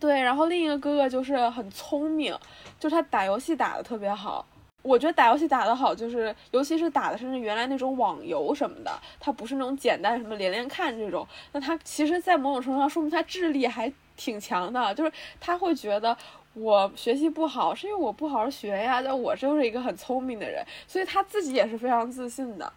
[0.00, 2.34] 对，然后另一个哥哥就是很聪明，
[2.78, 4.46] 就是他打游戏打的特别好。
[4.82, 11.26] 我觉得打游戏打得好，就是尤其是打的是原来那种网游什么的，他不是那种简单什么连连看这种。
[11.52, 16.16] 那他其实，在某种程度上说明他智力还挺强的，就是他会觉得
[16.54, 22.72] 我学习不好是因为我不好好学呀，但我就是一个很聪明的人，所以他自己也是非常自信的。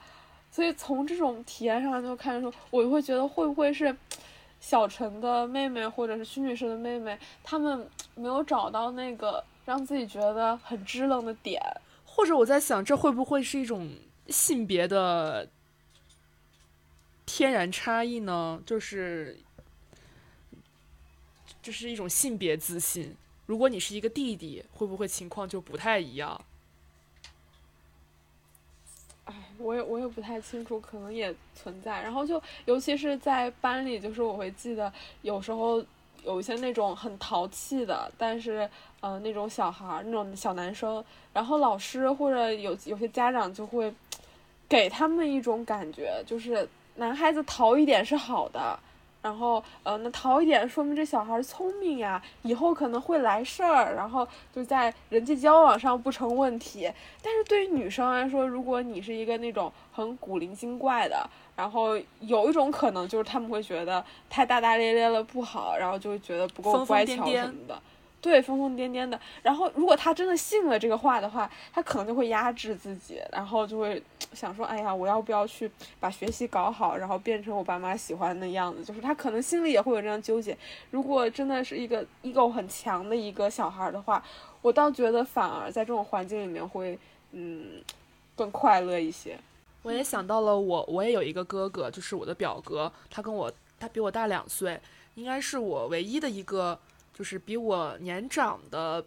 [0.51, 3.95] 所以从这种体验上就看出，我会觉得会不会是
[4.59, 11.61] 小陈的妹妹或者是徐女士的妹妹，他们没有找到那个让自己觉得很支棱的点。
[12.21, 13.89] 或者我在想，这会不会是一种
[14.27, 15.49] 性别的
[17.25, 18.61] 天然差异呢？
[18.63, 19.39] 就是，
[21.63, 23.15] 这是一种性别自信。
[23.47, 26.39] 如果你是一个弟弟，会不会情况就不太一样？
[29.25, 32.03] 哎，我也我也不太清楚，可能也存在。
[32.03, 35.83] 然后就尤其是在班里，就是我会记得有时候
[36.23, 38.69] 有一些那种很淘气的，但是。
[39.01, 41.03] 呃，那种小孩儿，那种小男生，
[41.33, 43.91] 然后老师或者有有些家长就会
[44.69, 48.77] 给他们一种感觉，就是男孩子淘一点是好的，
[49.19, 56.87] 然后呃，那淘一点说明这小孩聪明呀，以后可能会来事儿，然后就在人际交往上不成问题。
[57.23, 61.27] 但是对于女生来说，如果你是一个那种很古灵精怪的，
[61.61, 67.79] 然后有一种可能就是他们会觉得太大大咧咧了不好，然后就会觉得不够乖巧什么的。
[68.19, 69.19] 对，疯疯癫癫的。
[69.43, 74.01] 然后，如果他真的信了这个话的话，他可能就会压制自己，然后就会
[74.33, 75.69] 想说：“哎呀，我要不要去
[75.99, 80.57] 把学习搞好，然后变成我爸妈喜欢的样子？”就是他可能心里也会有这样纠结。
[80.89, 84.23] 如果真的是一个 ego 很强的一个小孩的话，
[84.63, 86.97] 我倒觉得反而在这种环境里面会，
[87.31, 87.81] 嗯，
[88.35, 89.37] 更快乐一些。
[89.83, 94.79] 我也想到了，我我也有一个哥哥，就是我的表哥，他跟我他比我大两岁，
[95.15, 96.79] 应该是我唯一的一个。
[97.13, 99.05] 就是比我年长的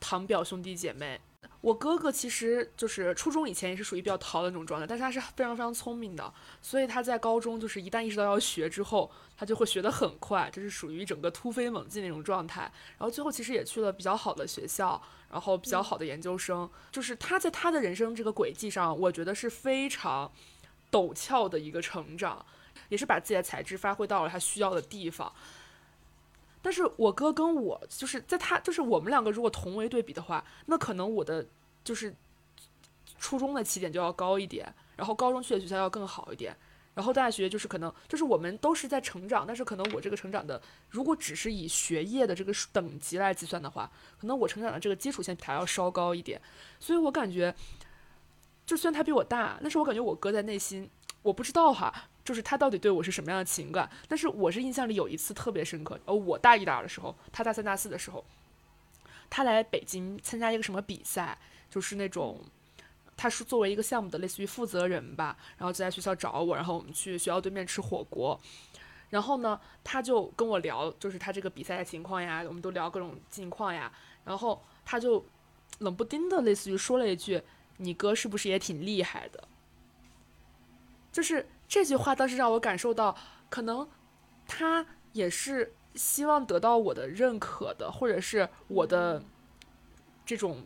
[0.00, 1.20] 堂表兄弟姐妹，
[1.64, 12.70] 我哥哥其实就是初中以前也是属于比较淘的那种状态，但是他是非常非常聪明的，所以他在高中就是一旦意识到要学之后，他就会学得很快，就是属于整个突飞猛进那种状态。
[12.98, 20.30] 然后最后其实也去了比较好的学校，然后比较好的研究生，就是他在他的人生这个轨迹上，我觉得是非常
[20.92, 22.44] 陡峭的一个成长，
[22.90, 25.32] 也是把自己的才智发挥到了他需要的地方。
[26.64, 31.46] 但是我哥跟我就是在他就是我们两个如果同为对比的话，那可能我的
[31.84, 32.14] 就是
[33.18, 36.56] 初中的起点就要高一点，然后高中去的学校要更好一点，
[36.94, 46.40] 然后大学就是可能就是我们都是在成长，但是可能我这个成长的如果只是以学业的这个等级来计算的话，可能我成长的这个基础线比他要稍高一点，
[46.80, 47.54] 所以我感觉
[48.64, 50.88] 就虽然他比我大，但是我感觉我哥在内心
[51.24, 51.92] 我不知道哈。
[52.24, 53.86] 就是他到底对我是什么样的情感？
[54.08, 58.24] 但是我是印象里有一次特别深刻，呃，我大一、大二的时候，他大三、大四的时候，
[59.28, 61.36] 他来北京参加一个什么比赛，
[61.68, 62.40] 就是那种，
[63.14, 68.40] 他是作为一个项目的类似于负责人吧，然后就在学校找我，然后我们去学校对面吃火锅，
[69.10, 73.92] 然后呢，他就跟我聊，就是他这个比赛的情况呀，我们都聊各种近况呀，
[74.24, 75.22] 然后他就
[75.80, 77.42] 冷不丁的类似于说了一句
[77.76, 79.44] ：“你哥是不是也挺厉害的？”
[81.14, 81.46] 就是。
[81.66, 83.16] 这句话倒是让我感受到，
[83.48, 83.88] 可能
[84.46, 89.20] 他也是希望得到我的认可的，或者是我的
[90.26, 90.62] 这种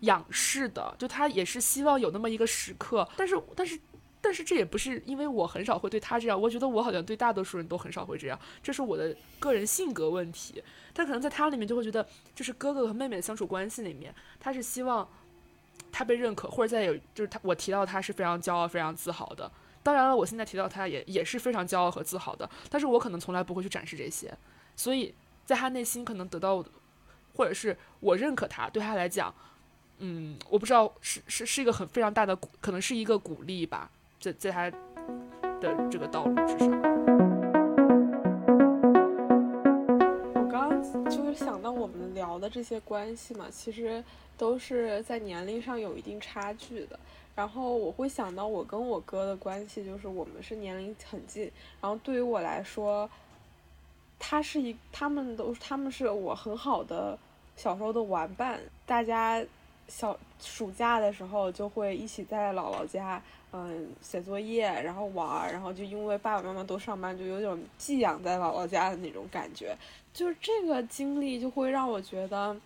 [0.00, 0.94] 仰视的。
[0.98, 3.78] 就他也是希望有那么一个时刻，但是，但是，
[4.22, 6.40] 但是这也不是因为我很少会对他这样。
[6.40, 10.60] 我觉得我好像对大多数人都很少会这样，这是我的个人性格问题。
[10.94, 15.06] 但可能在他里面就会觉得，就是哥哥和妹妹的相处关系里面，他是希望
[15.92, 19.50] 他被认可，或者在有就是他我提到他是非常骄傲、非常自豪的。
[19.82, 24.36] 当然了，我现在提到他也也是非常骄傲和自豪的，但是我可能从来不会去展示这些，
[24.76, 25.14] 所以
[25.46, 26.62] 在他内心可能得到，
[27.34, 29.34] 或者是我认可他，对他来讲，
[29.98, 34.70] 嗯，我不知道是是是一个很非常大的，可能是一个鼓励吧，在在他
[35.60, 37.27] 的这个道路之上。
[41.78, 44.02] 我们聊的这些关系嘛，其实
[44.36, 46.98] 都是在年龄上有一定差距的。
[47.36, 51.50] 然后我会想到我跟我哥的关系，就是我们是年龄很近。
[51.80, 53.08] 然后对于我来说，
[54.18, 57.16] 他是一，他们都他们是我很好的
[57.54, 58.60] 小时候的玩伴。
[58.84, 59.44] 大家
[59.88, 63.20] 小暑假的时候就会一起在姥姥家，
[63.52, 65.50] 嗯，写作业，然后玩儿。
[65.50, 69.76] 然后就因为爸爸妈妈都上班，就有种寄养在姥姥家的那种感觉。
[70.14, 72.56] 就是这个经历就会让我觉得。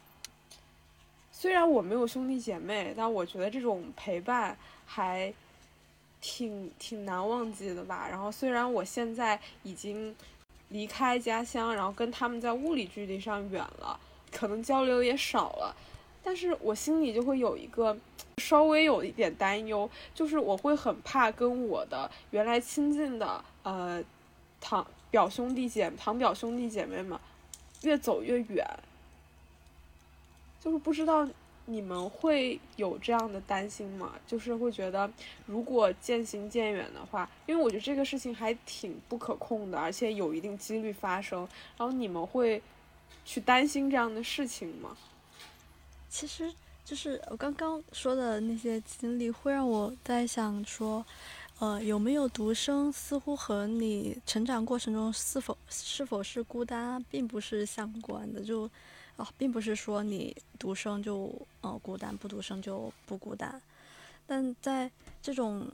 [1.34, 4.56] 虽然我没有兄弟姐妹，但我觉得这种陪伴
[4.86, 5.32] 还
[6.20, 8.06] 挺挺难忘记的吧。
[8.08, 10.14] 然后虽然我现在已经
[10.68, 13.98] 离开家乡，然后跟他们在物理距离上远了，
[14.30, 15.74] 可能交流也少了，
[16.22, 17.96] 但是我心里就会有一个
[18.38, 24.02] 稍微有一点担忧，就是我会很怕跟我的原来亲近的呃
[24.60, 27.18] 堂表兄弟姐堂表兄弟姐妹们
[27.82, 28.66] 越走越远。
[30.60, 31.28] 就是不知道
[31.64, 34.12] 你们会有这样的担心吗？
[34.24, 35.10] 就是会觉得
[35.44, 41.40] 如果渐行渐远的话，因为我觉得这个事情还挺不可控的，而且有一定几率发生。
[41.76, 42.62] 然后你们会
[43.24, 44.96] 去担心这样的事情吗？
[46.12, 46.52] 其实
[46.84, 51.02] 就是我刚刚说的那些经历，会让我在想说，
[51.58, 58.44] 呃，有没有独生，似乎和你成长过程中是否是否是孤单，并不是相关的。
[58.44, 58.68] 就
[59.16, 61.32] 哦，并不是说你独生就
[61.62, 63.60] 呃孤单，不独生就不孤单。
[64.26, 64.90] 但在
[65.22, 65.66] 这种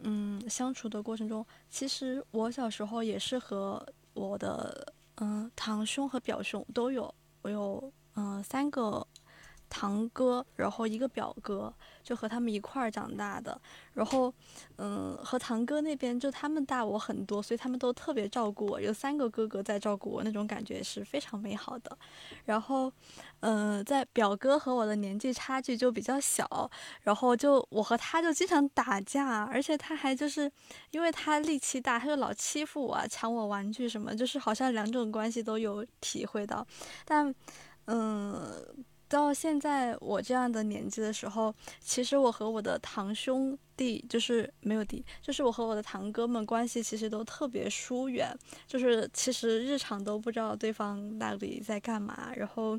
[0.00, 9.06] 嗯相处的过程中，其实我小时候也是和我的嗯堂兄和表兄都有，我有嗯三个。
[9.68, 13.60] 堂哥，然后一个表哥，就和他们一块儿长大的。
[13.94, 14.32] 然后，
[14.76, 18.80] 嗯，和堂哥那边就他们大我很多，所以他们都特别照顾我。
[18.80, 21.98] 有三个哥哥在照顾我，那种感觉是非常美好的。
[22.44, 22.92] 然后，
[23.40, 26.70] 嗯，在表哥和我的年纪差距就比较小，
[27.02, 30.50] 然后就我和他就经常打架，而且他还就是
[30.92, 36.66] 因为他力气大，他就老欺负我，抢我玩具什么，就是好像两种关系都有体会到。
[37.04, 37.34] 但，
[37.86, 38.86] 嗯。
[39.08, 52.78] 到现在我这样的年纪的时候，其实我和我的堂兄弟就是没有弟，就是我和我的堂哥们关系其实都特别疏远，就是其实日常都不知道对方到底在干嘛，然后。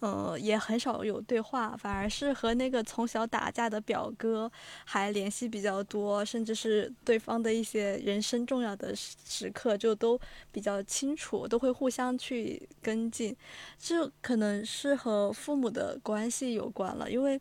[0.00, 4.48] 呃，也很少有对话，反而是和那个从小打架的表哥
[4.84, 10.16] 还联系比较多，甚至是对方的一些人生重要的时刻就都
[10.52, 13.36] 比较清楚，都会互相去跟进。
[13.76, 17.40] 这可能是和父母的关系有关了，因为，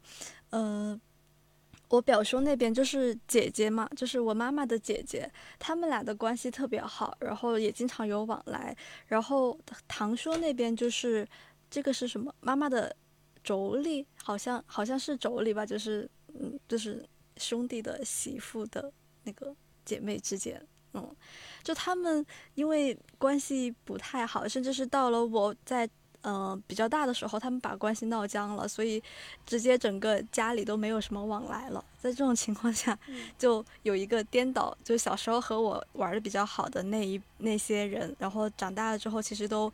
[0.49, 0.99] 呃，
[1.89, 8.75] 我表兄那边就是姐姐嘛，就是我妈妈的姐姐，他们俩的关系特别好，然后也经常有往来。
[9.07, 9.57] 然后
[9.87, 11.27] 堂兄那边就是。
[11.69, 12.33] 这个是什么？
[12.39, 12.95] 妈妈的
[13.43, 18.89] 妯娌，好像好像是妯娌吧，就是嗯，就是兄弟的媳妇的
[19.23, 21.13] 那个姐妹之间，嗯，
[21.61, 22.25] 就他们
[22.55, 25.85] 因为关系不太好，甚至是到了我在
[26.29, 29.01] 嗯比较大的时候，他们把关系闹僵了，所以
[29.45, 31.81] 直接整个家里都没有什么往来了。
[31.97, 32.97] 在这种情况下，
[33.39, 39.71] 就有一个颠倒，就小时候和我玩的比较好的那一那些人，然后长大了之后，其实都。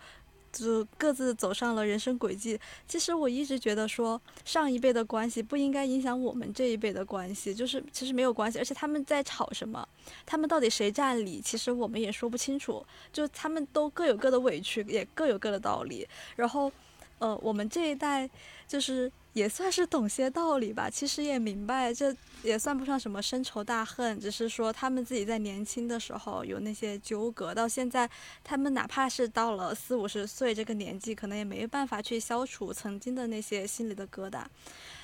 [0.54, 2.58] 就各自走上了人生轨迹。
[2.88, 8.60] 其实我一直觉得说，上一辈的关系不应该影响我们这一辈的关系，就是其实没有关系。
[8.60, 9.86] 而且他们在吵什么，
[10.26, 12.86] 他们到底谁占理，其实我们也说不清楚。
[13.12, 16.08] 就他们都各有各的委屈，也各有各的道理。
[16.36, 16.72] 然后，
[17.20, 18.30] 呃，我们这一代
[18.68, 19.12] 就是。
[19.34, 28.08] 也算是懂些道理吧，其实也明白，这也算不上什么深仇大恨，只是说他们自己在年轻的时候有那些纠葛，到现在
[28.44, 34.46] 他们哪怕是到了四五十岁这个年纪，可能也没办法去消除曾经的那些心里的疙瘩。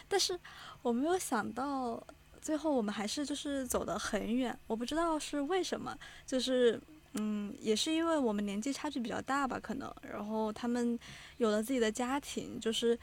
[0.07, 0.39] 但是
[0.84, 1.99] 我没有想到，
[2.39, 5.97] 最后我们还是就是走得很远，我不知道是为什么，
[6.28, 6.80] 就是
[7.14, 10.97] 嗯，也是因为我们年纪差距比较大吧，可能，然后他们
[11.38, 12.97] 有了自己的家庭，就是。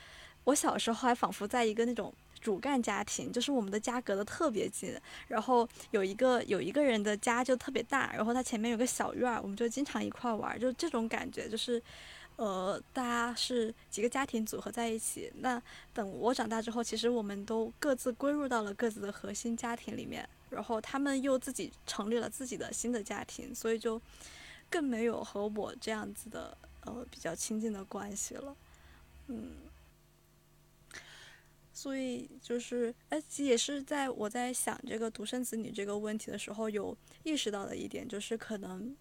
[0.46, 4.96] 我小时候还仿佛在一个那种主干家庭，就是我们的家隔得特别近，
[5.26, 11.82] 然后有一个有一个人的家就特别大，然后他前面有个小院儿，我们就经常一块玩，就这种感觉，就是，
[12.36, 15.32] 呃，大家是几个家庭组合在一起。
[15.40, 15.61] 那
[15.92, 24.01] 等我长大之后，其实我们都各自归入到了各自的核心家庭里面，然后他们又自己成立了自己的新的家庭，所以就
[24.70, 28.57] 更没有和我这样子的呃比较亲近的关系了，
[29.28, 29.53] 嗯。
[31.72, 38.97] 所以就是，哎，也是在我在想这个独生子女这个问题的时候，有意识到的一点，就是可能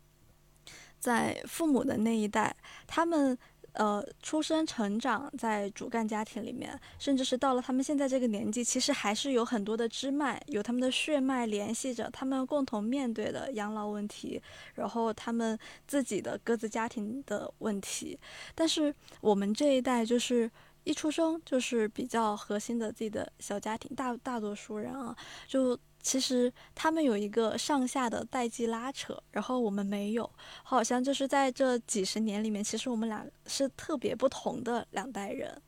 [0.99, 2.53] 在父母的那一代，
[2.85, 3.37] 他们
[3.75, 14.41] 呃出生成长在主干家庭里面，甚至是到了他们现在这个年纪，其实还是有很多的支脉，有他们的血脉联系着他们共同面对的养老问题，
[14.73, 15.57] 然后他们
[15.87, 18.19] 自己的各自家庭的问题。
[18.53, 20.51] 但是我们这一代就是。
[20.85, 25.17] 一出生就是比较核心的自己的小家庭，大大多数人啊，
[25.47, 30.31] 就其实他们有一个上下的代际拉扯，然后我们没有，
[30.61, 35.59] 好像就是在这几十年里面，其实我们俩是特别不同的两代人，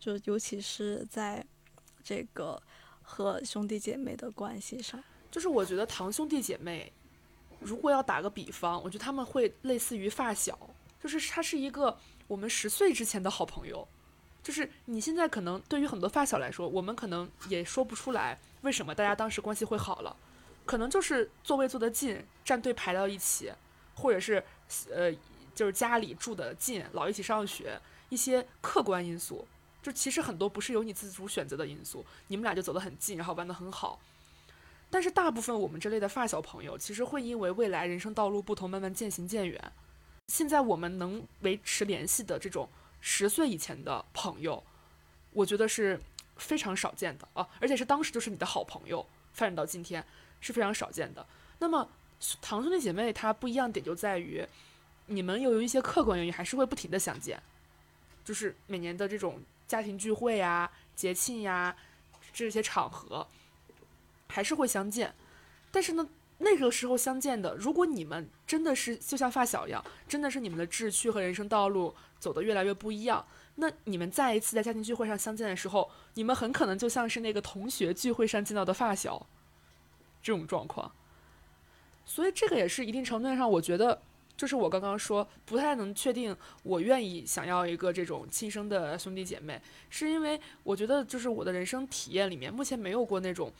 [0.00, 1.46] 就尤其是在
[2.02, 2.60] 这个
[3.00, 5.00] 和兄弟姐妹的关系上。
[5.30, 6.92] 就是我觉得堂兄弟姐妹，
[7.60, 10.58] 如果要打个比方，我觉得他们会类似于发小，
[11.00, 13.86] 就是他是一个我们十岁之前的好朋友。
[14.42, 20.16] 就是你现在可能对于很多发小来说，我们可能也说不出来为什么大家当时关系会好了，
[20.64, 23.52] 可能就是座位坐得近，站队排到一起，
[23.94, 24.42] 或者是
[24.92, 25.12] 呃
[25.54, 29.46] 就是家里住得近，老一起上学，一些客观因素。
[29.82, 34.00] 就其实很多不是由你自主选择的因素，你们俩就走得很近，然后玩得很好。
[34.90, 39.72] 但是大部分我们这类的发小朋友，其实会因为未来人生道路不同，慢慢渐行渐远。
[40.28, 42.68] 现在我们能维持联系的这种。
[43.08, 44.64] 十岁以前的朋友，
[45.32, 46.00] 我觉得是
[46.36, 50.04] 非常少见的啊，而且是当时就是你的好朋友，发展到今天
[50.40, 51.26] 是非常少见的。
[51.58, 51.88] 那么
[52.40, 54.46] 堂兄弟姐妹，它不一样点就在于，
[55.06, 57.42] 你们由于一些客观原因，还是会不停的相见，
[58.24, 61.74] 就是每年的这种家庭聚会呀、节庆呀
[62.32, 63.26] 这些场合，
[64.28, 65.14] 还是会相见。
[65.70, 66.08] 但是呢，
[66.38, 71.94] 那个时候相见的，如果你们真的是就像发小一样，真的是你们的志趣和人生道路。
[72.18, 73.24] 走得越来越不一样，
[73.56, 79.24] 那你们再一次在家庭聚会上相见的时候，你们很可能就像是那个同学聚会上见到的发小，
[80.22, 80.90] 这种状况。
[82.06, 84.00] 所以这个也是一定程度上，我觉得
[84.34, 89.60] 就是我刚刚说不太能确定，我愿意想要一个这种亲生的兄弟姐妹，
[89.90, 93.52] 是因为我觉得就是我的人生体验里面，目前没有过那种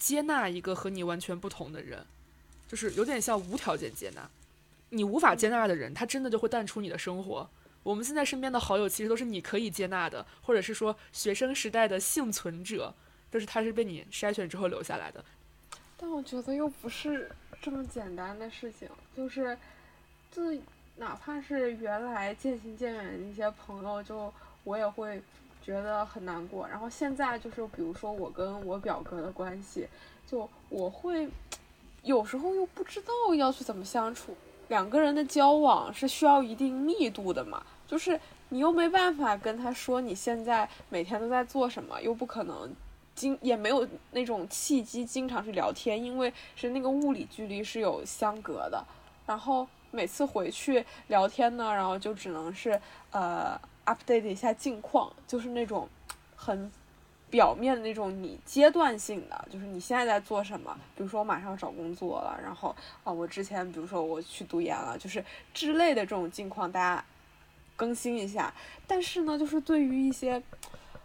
[0.00, 2.04] 接纳一个和你完全不同的人，
[2.66, 4.28] 就是有点像无条件接纳，
[4.88, 7.48] 你无法接纳的人，他真的就会淡出你的生活。
[7.82, 12.94] 我们现在身边的好友其实都是你可以接纳的，或者是说学生时代的幸存者，
[13.30, 15.22] 都是他是被你筛选之后留下来的。
[15.96, 17.30] 但我觉得又不是
[17.60, 19.56] 这么简单的事情，就是，
[20.32, 20.42] 就
[20.96, 24.32] 哪怕是原来渐行渐远的一些朋友，就
[24.64, 25.22] 我也会
[25.70, 26.66] 觉得很难过。
[26.66, 29.86] 然后现在就是，比如说我跟我表哥的关系，
[30.26, 31.28] 就我会
[32.02, 34.36] 有时候又不知道要去怎么相处。
[34.66, 38.18] 两个人的交往是需要一定密度的嘛，就是
[38.48, 42.72] 你又没办法跟他说你现在每天都在做什么，又不可能
[43.14, 48.84] 经也没有那种契机经常去聊天，因为是那个物理距离是有相隔的。
[49.26, 53.60] 然后每次回去聊天呢，然后就只能是呃
[53.94, 55.88] update 一下近况，就是那种
[56.36, 56.70] 很。
[57.30, 60.76] 表面的那种，你阶段性的，就是你现在在做什么？
[60.96, 62.74] 比如说我马上要找工作了，然后
[63.04, 65.24] 啊，我之前比如说我去读研了，就是
[65.54, 67.04] 之类的这种近况，大家
[67.76, 68.52] 更新一下。
[68.84, 70.42] 但是呢，就是对于一些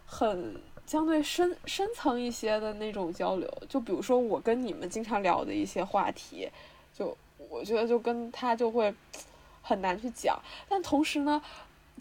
[0.04, 6.50] 很相对深深层一些的那种交流，就比如说我跟你们经常聊的一些话题，
[6.92, 7.16] 就
[7.48, 8.92] 我觉得就跟他就会
[9.62, 10.36] 很难去讲。
[10.68, 11.40] 但同时呢，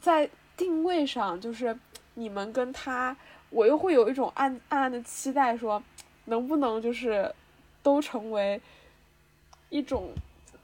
[0.02, 0.28] 在
[0.58, 1.78] 定位上，就是
[2.14, 3.16] 你们跟他。
[3.52, 5.82] 我又会有一种暗暗暗的期待，说
[6.26, 7.34] 能不能就是
[7.82, 8.60] 都成为
[9.70, 10.10] 一种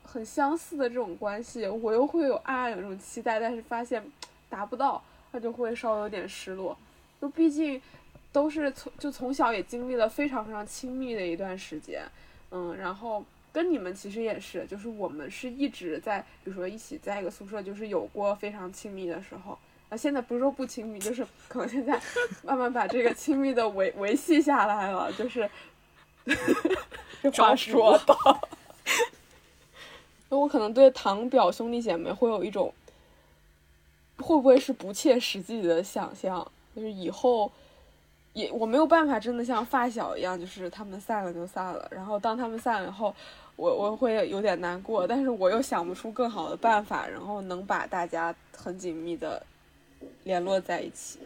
[0.04, 1.66] 很相似的这种关系。
[1.68, 4.04] 我又会有暗暗有一种期待，但是发现
[4.50, 6.78] 达不到，他就会稍微有点失落。
[7.22, 7.82] 就毕竟
[8.34, 12.04] 都是从就从小也经历了非常非常亲密的一段时间，
[12.50, 13.24] 嗯，然后
[13.54, 19.58] 跟你们其实也是，就是我们是一直在，比如说一起在一个宿舍，就是有过非常亲密的时候。
[19.92, 22.00] 啊，现在不是说不亲密，就是可能现在
[22.44, 25.50] 慢慢把这个亲密的维维系下来了，就是
[27.22, 28.16] 这话说的。
[30.30, 32.74] 那我可能对堂表兄弟姐妹会有一种，
[34.20, 36.50] 会不会是不切实际的想象？
[36.74, 37.52] 就是以后
[38.32, 43.14] 也我没有办法真的像发小一样，就是他们散了就散了，然后当他们散了以后，
[43.58, 49.46] 我我会有点难过，但是我又想不出更好的办法，然后能把大家很紧密的。
[50.24, 51.20] 联络在一起，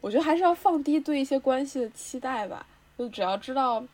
[0.00, 2.66] 我觉得还是要放低对一些关系的期待吧。
[2.96, 3.84] 就只要知道，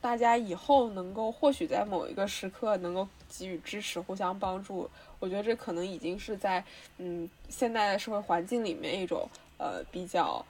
[0.00, 4.88] 大家以后能够或许在某一个时刻能够给予支持、互相帮助，
[5.18, 6.64] 我觉得这可能已经是在
[6.98, 9.28] 嗯现代的社会环境里面一种
[9.58, 10.44] 呃比较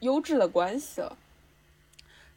[0.00, 1.16] 优质的关系了。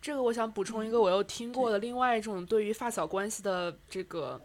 [0.01, 4.39] 这个我想补充一个我又听过的另外一种对于发小关系的这个。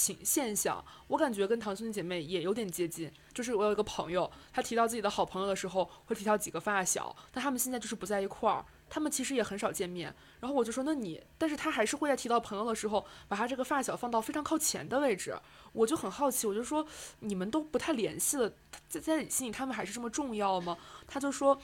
[0.00, 3.12] 情现象，我感觉跟堂兄弟姐妹也有点接近。
[3.34, 10.14] 就是我有一个朋友，他提到自己的好朋友的时候，会提到几个发小，但他们现在就是不在一块儿，他们其实也很少见面。
[10.40, 15.38] 然后我就说，那你，但是他还是会在提到朋友的时候，把他这个发小放到非常靠前的位置。
[15.72, 16.86] 我就很好奇，我就说，
[17.20, 18.50] 你们都不太联系了，
[18.88, 20.78] 在在你心里他们还是这么重要吗？
[21.06, 21.60] 他就说，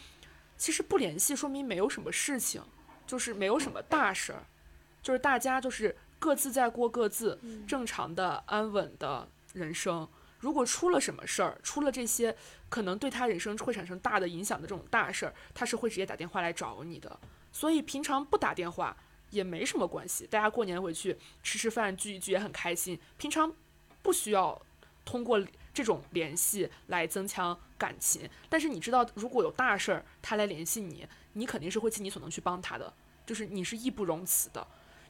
[0.58, 2.62] 其实不联系说明没有什么事情，
[3.06, 4.44] 就是没有什么大事儿，
[5.02, 5.96] 就是大家就是。
[6.18, 10.08] 各自在过各自正常的安稳的人生。
[10.40, 12.36] 如果出了什么事儿，出了这些
[12.68, 17.18] 可能对他人生会产生大的影响的这种大事儿，他是会直接打电话来找你的。
[17.50, 18.94] 所以平常不打电话
[19.30, 23.00] 也没什么关系，大家过年回去吃吃饭聚一聚也很开心。
[23.16, 23.52] 平常
[24.02, 24.60] 不需要
[25.04, 25.42] 通过
[25.72, 32.92] 这种联系来增强感情，但是你知道，如果有大事儿他来联系你，你肯定是会尽你所能去帮他的，
[33.24, 34.66] 就是你是义不容辞的。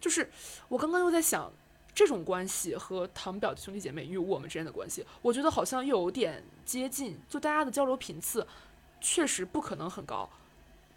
[0.06, 0.30] 就是
[0.68, 1.52] 我刚刚又在想。
[1.92, 7.18] 这种关系和堂表兄弟姐妹与我们之间的关系，我觉得好像又有点接近。
[7.26, 8.46] 就大家的交流频次，
[9.00, 10.28] 确实不可能很高，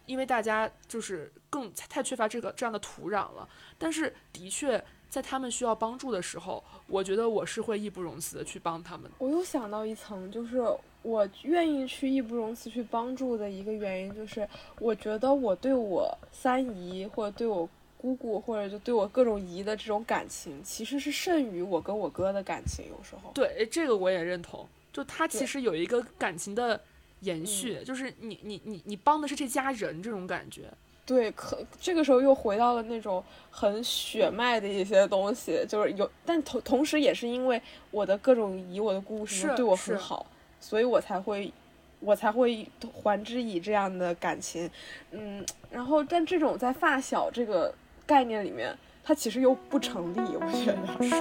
[0.04, 3.48] 因为大家就是更太缺乏这个这样的土壤了。
[3.78, 9.10] 但是的确，在他们需要帮助的时候，我觉得我是会义不容辞的去帮他们。
[9.16, 10.62] 我又想到一层，就是
[11.00, 14.46] 我愿意去义不容辞去帮助的一个原因，就是
[14.78, 17.66] 我觉得我对我三姨或者对我。
[18.00, 22.86] 姑姑或者就对我各种姨的这种感情，其实是胜于我跟我哥的感情。
[22.86, 24.66] 有时候，对这个我也认同。
[24.90, 26.80] 就他其实有一个感情的
[27.20, 30.62] 延续，就是你你你你帮的是这家人这种感觉。
[31.04, 40.24] 对，可这个时候又回到了那种很血脉的一些东西，就是有，但同同时也是因为我的各种姨、我的姑姑什么对我很好，
[40.58, 41.52] 所以我才会
[42.00, 42.66] 我才会
[43.02, 44.70] 还之以这样的感情。
[45.10, 47.74] 嗯，然后但这种在发小这个。
[48.10, 51.14] 概念里面，它其实又不成立，我觉得是。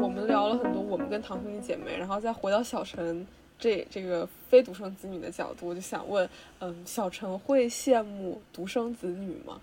[0.00, 3.26] 我们聊了很多我们跟堂兄弟姐妹，然后再回到小陈
[3.58, 6.30] 这这个非独生子女的角度，我就想问，
[6.60, 9.60] 嗯，小陈会羡慕独生子女吗？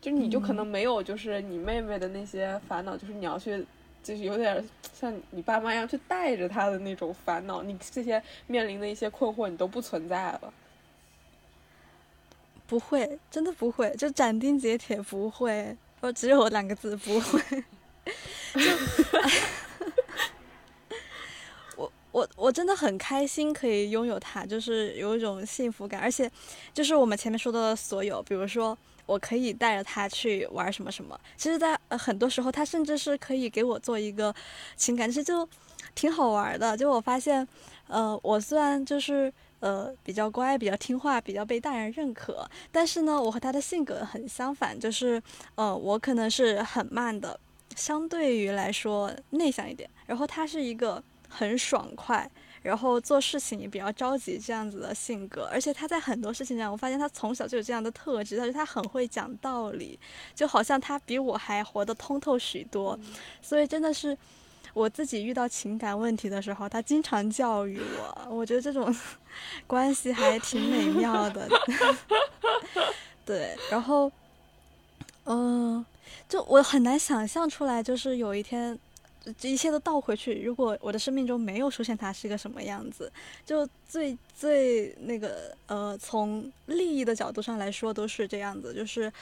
[0.00, 3.62] 就你就可能没有，就是你妹妹的那些烦恼，就是你要去，
[4.02, 10.54] 就是有点像你爸妈一样去带着她的那种烦恼，你这些面临的一些困惑，你都不存在了。
[12.66, 15.76] 不会，真的不会，就斩钉截铁不会。
[16.00, 17.64] 我只有两个字，不会。
[18.54, 18.60] 就，
[21.76, 26.00] 我我我真的很开心可以拥有它，就是有一种幸福感。
[26.00, 26.30] 而且，
[26.72, 31.18] 就是我们前面说到的所有，比如说我可以带着他去玩什么什么。
[31.36, 34.34] 其实，在很多时候，他甚至是可以给我做一个
[34.76, 35.48] 情感，其实就
[35.94, 36.76] 挺好玩的。
[36.76, 37.46] 就我发现，
[37.86, 39.32] 呃，我虽然就是。
[39.62, 42.44] 呃，比较乖，比较听话，比较被大人认可。
[42.72, 45.22] 但是呢，我和他的性格很相反，就是，
[45.54, 47.38] 呃，我可能是很慢的，
[47.76, 49.88] 相对于来说内向一点。
[50.04, 52.28] 然后他是一个很爽快，
[52.62, 55.48] 然后做事情也比较着急这样子的性格。
[55.52, 59.96] 而且他在很多事情上，我发现他从小就有这样的特质，但是他很会讲道理，
[60.34, 62.98] 就好像他比我还活得通透许多。
[63.40, 64.18] 所以真的是。
[64.74, 68.94] 我自己遇到情感问题的时候，他经常教育我，我觉得这种
[69.66, 71.48] 关系还挺美妙的。
[73.24, 74.10] 对，然后，
[75.24, 75.84] 嗯，
[76.28, 78.78] 就我很难想象出来，就是有一天，
[79.38, 83.12] 这一切都倒回去，如果我的生命中没有出现他，是个什么样子？
[83.44, 89.12] 就最最那个呃，从利益的角度上来说，都是这样子，就是。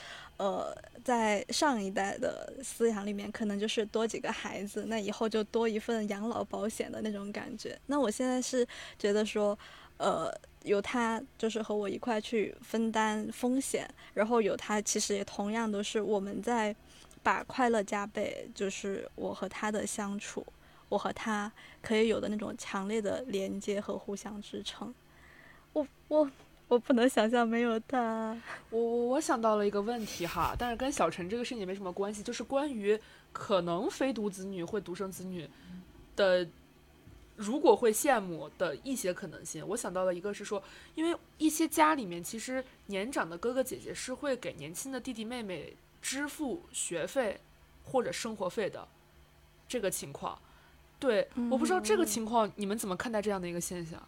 [0.40, 0.74] 呃，
[1.04, 7.78] 在上一代的思想里面，可能就是多几个孩子，那以后就多一份养老保险的那种感觉。
[7.88, 8.66] 那我现在是
[8.98, 9.58] 觉得说，
[9.98, 10.32] 呃，
[10.62, 16.74] 有他就是和我一块去分担风险，然后有他其实也同样都是我们在
[17.22, 20.46] 把快乐加倍，就是我和他的相处，
[20.88, 24.94] 我和他可以有的那种强烈的连接和互相支撑。
[25.74, 26.30] 我我。
[26.70, 28.40] 我不能想象没有他。
[28.70, 32.96] 我我我想到了一个问题哈，但是跟小陈这个事情没什么关系，就是关于
[33.32, 35.50] 可能非独子女会独生子女
[36.14, 36.46] 的，
[37.34, 39.66] 如果会羡慕的一些可能性。
[39.66, 40.62] 我想到了一个是说，
[40.94, 47.40] 因为一些家里面其实年长的哥哥姐姐是会给年轻的弟弟妹妹支付学费
[47.82, 48.86] 或者生活费的
[49.66, 50.38] 这个情况。
[51.00, 54.00] 对，我不知道这个情况你们怎么看待这样的一个现象？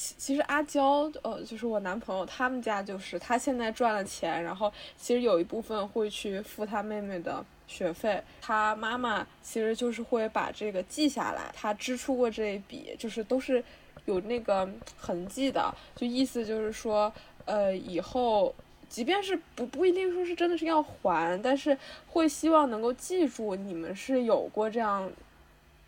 [0.00, 8.22] 其其实阿娇，呃，就是我男朋友，他们家就是他现在赚了钱，然后其实有一部分会去付他妹妹的学费。
[8.40, 13.62] 他妈妈其实就是会把这个记下来，他支出过这一笔，就是都是
[14.04, 15.74] 有那个痕迹的。
[15.96, 17.12] 就意思就是说，
[17.44, 18.54] 呃，以后
[18.88, 21.76] 即便是不不一定说是真的是要还，但是
[22.06, 25.10] 会希望能够记住你们是有过这样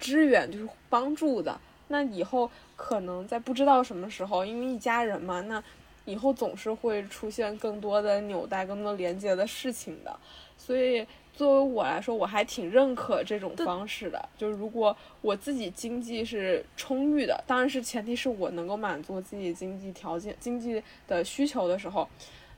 [0.00, 1.60] 支援，就是帮助的。
[1.90, 2.50] 那以后。
[2.82, 5.62] 可能在不知道什么时候，因为一家人嘛，那
[6.06, 10.16] 以后总是会出现更多的纽带、更多连接的事情的。
[10.56, 14.28] 所以作为我来说，我还挺认可这种方式的。
[14.38, 22.08] 就是如果我自己经济是充裕的，当然是前提是我能够满足自己经济条件、经济的需求的时候，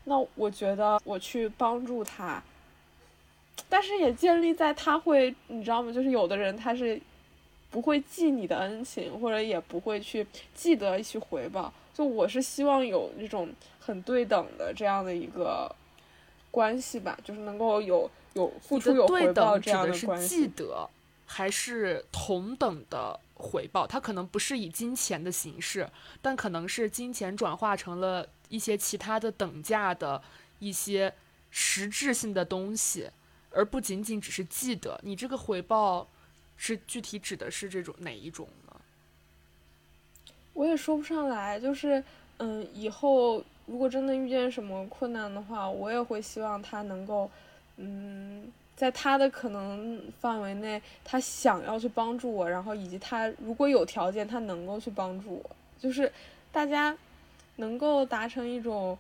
[0.05, 2.41] 那我觉得我去帮助他，
[3.69, 5.93] 但是也建立在他会，你知道吗？
[5.93, 7.01] 就是有的人他是
[7.73, 11.73] 不会记你的恩情，或者也不会去记得去回报。
[11.93, 15.75] 就我是希望有那种很对等的这样的一个
[16.51, 20.29] 关系吧，就是能够有有付出有回报这样的关系。
[20.29, 20.89] 记得
[21.27, 23.87] 还是同等的回报？
[23.87, 25.89] 它可能不是以金钱的形式，
[26.21, 30.23] 但可能是金钱转化成了一些其他的等价的
[30.59, 31.13] 一些
[31.51, 33.11] 实质性的东西，
[33.51, 35.01] 而不仅仅只是记得。
[35.03, 36.09] 你这个回报
[36.65, 38.81] 是具体指的是这种哪一种呢？
[40.53, 42.01] 我也说不上来，就是，
[42.37, 47.29] 嗯，以后如果真的遇见什么困难的话，我也会希望他能够，
[47.79, 56.13] 嗯，在他的可能范围内，他想要去帮助我，然后以及他如果有条件，他能够去帮助我，就是
[56.53, 56.97] 大家
[57.57, 58.97] 能够达成一种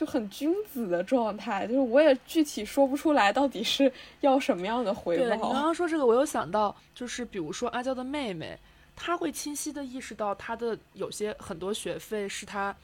[0.00, 3.92] 就很君子的状态，就是我也具体说不出来到底是
[4.22, 5.24] 要什么样的回报。
[5.24, 8.58] 对你刚刚说这个，我有想到，就是比如说阿娇的妹妹。
[8.96, 12.74] 她会清晰的意识到，她的有些很多学费是她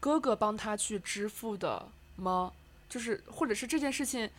[0.00, 2.50] 哥哥帮她去支付的吗？
[2.88, 4.30] 就是，或者是这件事情，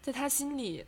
[0.00, 0.84] 在她心里，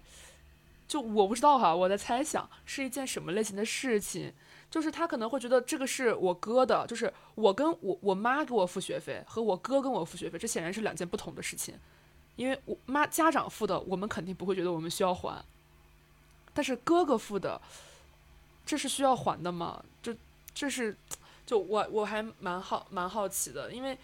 [0.87, 4.33] 就我不知道哈，我在猜想是一件什么类型的事情。
[4.75, 11.79] 就是他可能会觉得这个是我哥的，就是我跟我我妈给我付学费和我哥跟我付学费，这显然是两件不同的事情。
[12.35, 15.45] 因为我妈家长付的，我们肯定不会觉得我们需要还，
[16.53, 17.61] 但是哥哥付的。
[18.67, 19.81] 这是需要还的吗？
[20.03, 20.13] 就
[20.53, 20.97] 这是，
[21.47, 23.97] 就我我还蛮好蛮好奇的，因为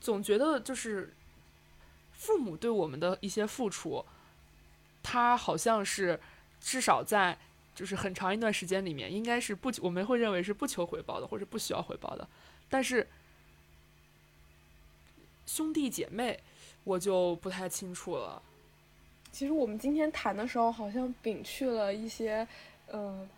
[0.00, 1.14] 总觉得就是
[2.12, 4.02] 父母对我们的一些付出，
[5.02, 6.18] 他好像是
[6.62, 7.38] 至少在
[7.76, 12.26] 就是很长一段时间里面，应该是不我们会认为是不求回报的，或者不需要回报的。
[12.68, 13.06] 但是
[15.46, 16.40] 兄弟姐妹，
[16.82, 18.42] 我就不太清楚了。
[19.30, 22.48] 其实我们今天谈的时候，好像摒去了一些，
[22.88, 23.28] 呃。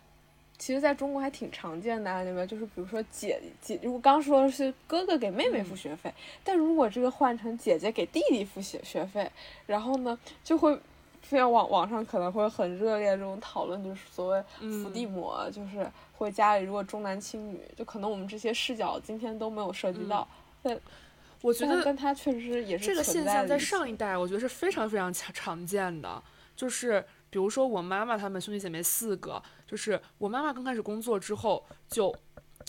[0.61, 6.13] 其实，在中国还挺常见的案例吧，就是比如说姐姐，如果刚说的是哥哥给妹妹付学费，
[6.43, 9.31] 但如果这个换成姐姐给弟弟付学学费，
[9.67, 10.77] 然后呢，就会
[11.21, 20.27] 非常网网上可能会很热烈这种讨论，就是所谓伏地魔，就是会家里如果重男轻女，就可能我们这些视角今天都没有涉及到。
[20.61, 20.79] 但
[21.41, 26.21] 我觉得，跟他确实也是这个现象在上一代，我觉得是非常非常常常见的，
[26.55, 27.05] 就是。
[27.31, 32.11] 比如说我妈妈他们兄弟姐妹四个，就是我妈妈刚开始工作之后，就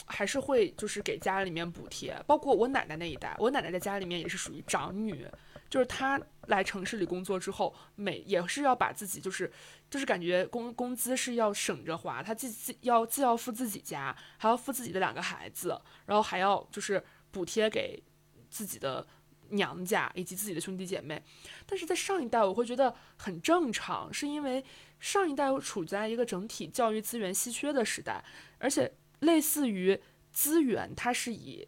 [0.04, 5.26] 还是会就是给家里面补贴，包括我奶奶那一代，我奶奶在家里面也是属于长女，
[5.70, 9.50] 就是他来城市里工作之后，每也是要把自己就是
[9.88, 18.02] 就是感觉工工资是要省着花，他既既要既要付自己家，还要付自己的两个孩子，然后还要就是补贴给
[18.50, 19.06] 自己的。
[19.52, 21.20] 娘家以及自己的兄弟姐妹，
[21.66, 24.64] 但是在上一代我会觉得很正常，是因为
[25.00, 28.24] 上一代处在一个整体教育资源稀缺的时代，
[28.58, 30.00] 而且类似于
[30.30, 31.66] 资源，它是以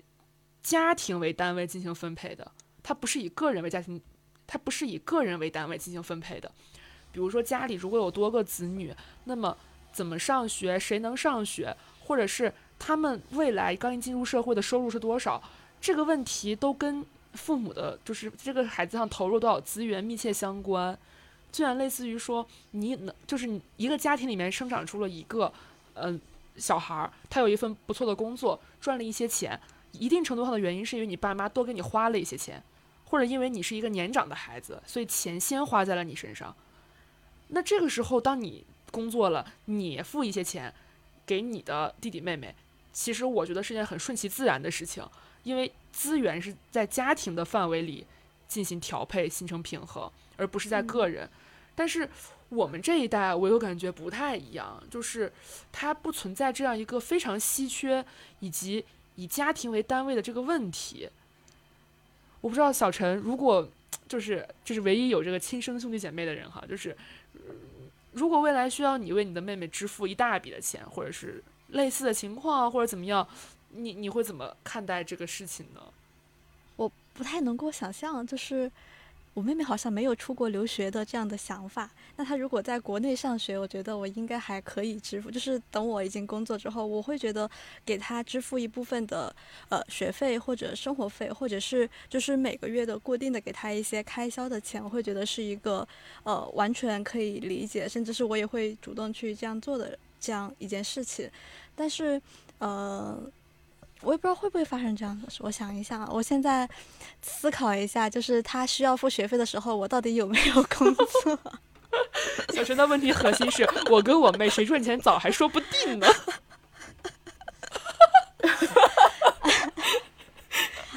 [0.63, 2.53] 家庭为单位进行分配的，
[2.83, 4.01] 它不是以个人为家庭，
[4.47, 6.51] 它不是以个人为单位进行分配的。
[7.13, 9.57] 比如说家里如果有多个子女，那么
[9.93, 15.43] 怎么上学，谁能上学，或者是他们未来刚一进入社会的收入是多少，
[15.81, 17.05] 这个问题都跟。
[17.33, 20.95] 父母的，就是这个孩子上投入多少资源密切相关，
[21.51, 25.51] 就像类似于说，你能就是一个家庭里面生长出了一个，
[25.95, 26.21] 嗯，
[26.57, 29.59] 小孩儿，他有一份不错的工作，赚了一些钱，
[29.93, 32.63] 一定程度上的原因是因为你爸妈多给你花了一些钱，
[33.13, 36.57] 或者因为你是一个年长的孩子，所以钱先花在了你身上。
[37.49, 40.73] 那这个时候，当你工作了，你付一些钱
[41.27, 42.55] 给你的弟弟妹妹，
[42.91, 45.07] 其实我觉得是件很顺其自然的事情。
[45.43, 48.07] 因为资源是在家庭的范围里
[48.49, 51.29] 进行调配，形成平衡，而不是在个人。
[51.75, 52.09] 但是
[52.49, 55.31] 我们这一代，我又感觉不太一样，就是
[55.71, 58.03] 它不存在这样一个非常稀缺
[58.41, 58.83] 以及
[59.17, 61.11] 以家庭为单位的这个问题。
[62.43, 63.67] 我不知道小陈，如果
[64.07, 66.95] 就是就是唯一有这个亲生兄弟姐妹的人哈，就是
[68.13, 73.27] 如果未来需要你为你的妹妹支付一大笔的钱，或者是类似的情况，或者怎么样。
[73.75, 75.81] 你你会怎么看待这个事情呢？
[76.77, 78.71] 我不太能够想象，就是
[79.35, 81.91] 我妹妹好像没有出国留学的这样的想法。
[82.17, 85.31] 那她如果在国内上学，我觉得我应该还可以支付。
[85.31, 87.51] 就是等我已经工作之后，我会觉得
[87.85, 89.35] 给她支付一部分的
[89.71, 95.87] 呃学费或者生活费，或者是就是每个月的固定的给她一些开销的钱，我会觉得是一个
[96.25, 101.31] 呃完全可以理解，甚至是我也会主动去这样做的这样一件事情。
[101.75, 102.21] 但是
[102.59, 103.19] 呃。
[104.03, 105.39] 我也不知道会不会发生这样的事。
[105.43, 106.69] 我想一想，我现在
[107.23, 111.39] 思考一下，就是他需要付学费的时候，我到底有没有工作？
[112.55, 116.07] 小陈的问题核心是我跟我妹谁赚钱早还说不定呢。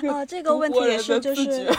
[0.09, 1.69] 啊，这个问题也是，就是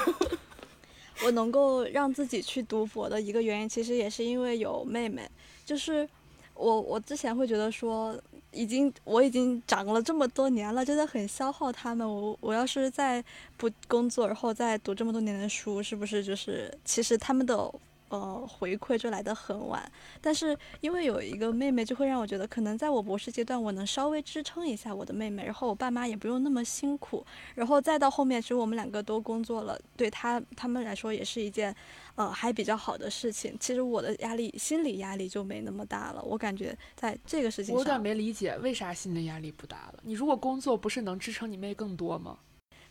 [1.24, 5.28] 我能够让自己去读博的一个原因，其实也是因为有妹妹。
[5.64, 6.08] 就是
[6.54, 8.14] 我，我之前会觉得说，
[8.56, 12.08] 已经我已经长了这么多年了，真的很消耗他们。
[12.08, 13.22] 我我要是再
[13.56, 17.72] 不工作，然后再读这么多年的书，是不是就是其实他们的。
[18.08, 19.90] 呃，回馈就来得很晚，
[20.20, 27.26] 但是因为有一个妹妹，就会让我觉得，可能在我博士阶段，我能稍微支撑一下我的妹妹，然后我爸妈也不用那么辛苦，
[27.56, 31.74] 然后再到后面，其实我们两个都工作了，对他他们来说也是一件，
[32.14, 33.56] 呃，还比较好的事情。
[33.58, 36.22] 其实我的压力，心理压力就没那么大了。
[36.22, 40.00] 我感觉在这个事情上，我有点没理解，为啥心理压力不大了？
[40.04, 42.38] 你如果工作，不是能支撑你妹更多吗？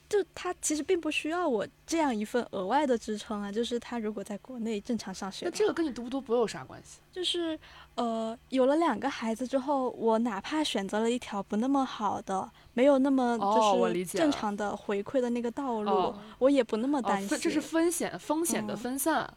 [0.08, 7.00] 就他其实并不需要我这样一份额外的支撑啊，就是他如果在国内正常上学，那这个跟你读不读博有啥关系？
[7.12, 7.60] 就是
[7.96, 17.38] 呃，有了两个孩子之后，我哪怕选择了一条不那么好的，没有那么就是正常的回馈的那个道路，我也不那么担心。
[17.40, 19.34] 这是风险风险的分散，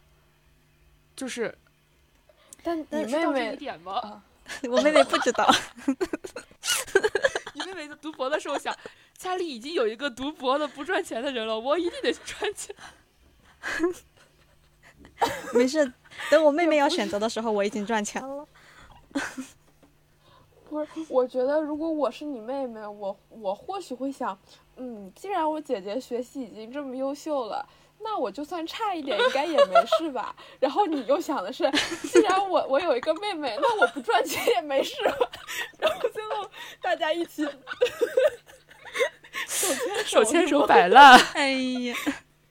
[1.15, 1.57] 就是。
[2.61, 4.21] 但你妹妹点吗？
[4.69, 5.49] 我妹妹不知道。
[7.69, 8.75] 你妹妹在读博的时候想。
[9.17, 12.73] 家里已经有一个读博的不赚钱的人了，我一定得去赚钱。
[15.53, 15.91] 没事，
[16.31, 18.47] 等我妹妹要选择的时候，我已经赚钱了。
[20.69, 24.39] 不是，我觉得如果我是你妹妹，我我或许会想，
[24.77, 27.67] 嗯，既然我姐姐学习已经这么优秀了，
[28.01, 30.35] 那我就算差一点，应该也没事吧。
[30.59, 31.69] 然后你又想的是，
[32.11, 34.95] 既然我我有一个妹妹，那我不赚钱也没事。
[35.77, 36.49] 然后最后
[36.81, 37.47] 大家一起。
[40.05, 41.95] 手牵手摆烂，哎呀，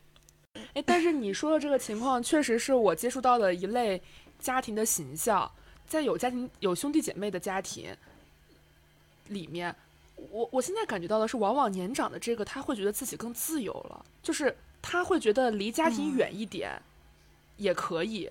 [0.74, 4.00] 哎，但是你说的这个情况，确实是我接触到的一类
[4.38, 5.50] 家庭的形象，
[5.86, 7.94] 在有家庭有兄弟姐妹的家庭
[9.28, 9.74] 里面，
[10.30, 16.80] 我我现在感觉到的是，往往年长的这个他会觉得自己更自由了，就是他会觉得离家庭远一点
[17.56, 18.30] 也可以，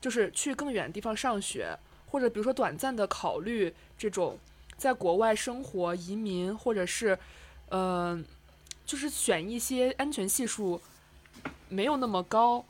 [0.00, 4.38] 就是去更远的地方上学，或者比如说短暂的考虑这种
[4.76, 7.18] 在国外生活、移民，或者是。
[7.70, 8.24] 嗯，
[8.84, 10.80] 就是选一些安全系数
[11.68, 12.64] 没有那么高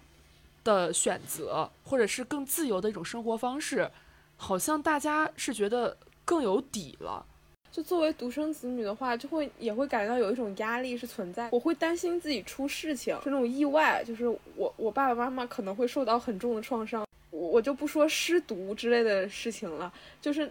[0.65, 3.91] 的选择，或者是更自由的一种生活方式，
[4.39, 7.27] 好像大家是觉得更有底了。
[7.73, 11.49] 就作为独生子女的话，就会也会感觉到有一种压力是存在。
[11.53, 17.07] 我会担心自己出事情，是那种意外，就是我我爸爸妈妈可能会受到很重的创伤。
[17.31, 20.51] 我我就不说失独之类的事情了，就是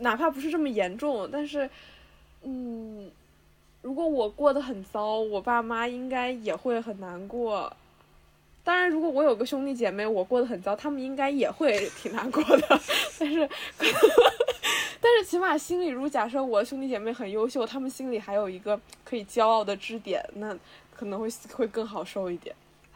[0.00, 1.68] 哪怕不是这么严重，但是
[2.42, 3.10] 嗯。
[3.80, 7.74] 如果我过得很糟，我爸妈应该也会很难过。
[8.64, 12.80] 当然，如果我有个兄弟姐妹，我过得很糟，他们应该也会挺难过的。
[13.20, 13.48] 但是，
[15.00, 20.56] 但是起码心里，如果假设我兄弟姐妹很优秀，他们心里还有一个可以骄傲的支点，那
[20.94, 22.54] 可能会会更好受一点。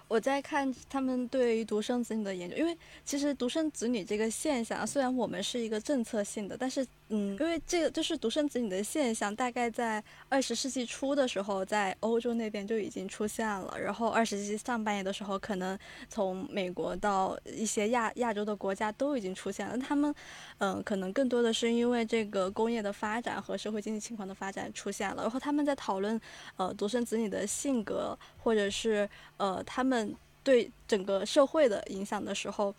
[0.09, 19.76] 我在看他们对于独生子女的研究，因为其实独生子女这个现象，虽然我们是一个政策性的，但是，嗯，因为这个就是独生子女的现象，大概在二十世纪初的时候，在欧洲那边就已经出现了，然后二十世纪上半叶的时候，可能从美国到一些亚亚洲的国家都已经出现了。
[19.76, 20.14] 他们，
[20.56, 26.18] 嗯，可能更多的是因为这个工业的发展和社会经济情况的发展出现了，然后他们在讨论，
[26.56, 29.06] 呃，独生子女的性格，或者是，
[29.36, 30.16] 呃，他们。
[30.45, 32.74] 对整个社会的影响的时候，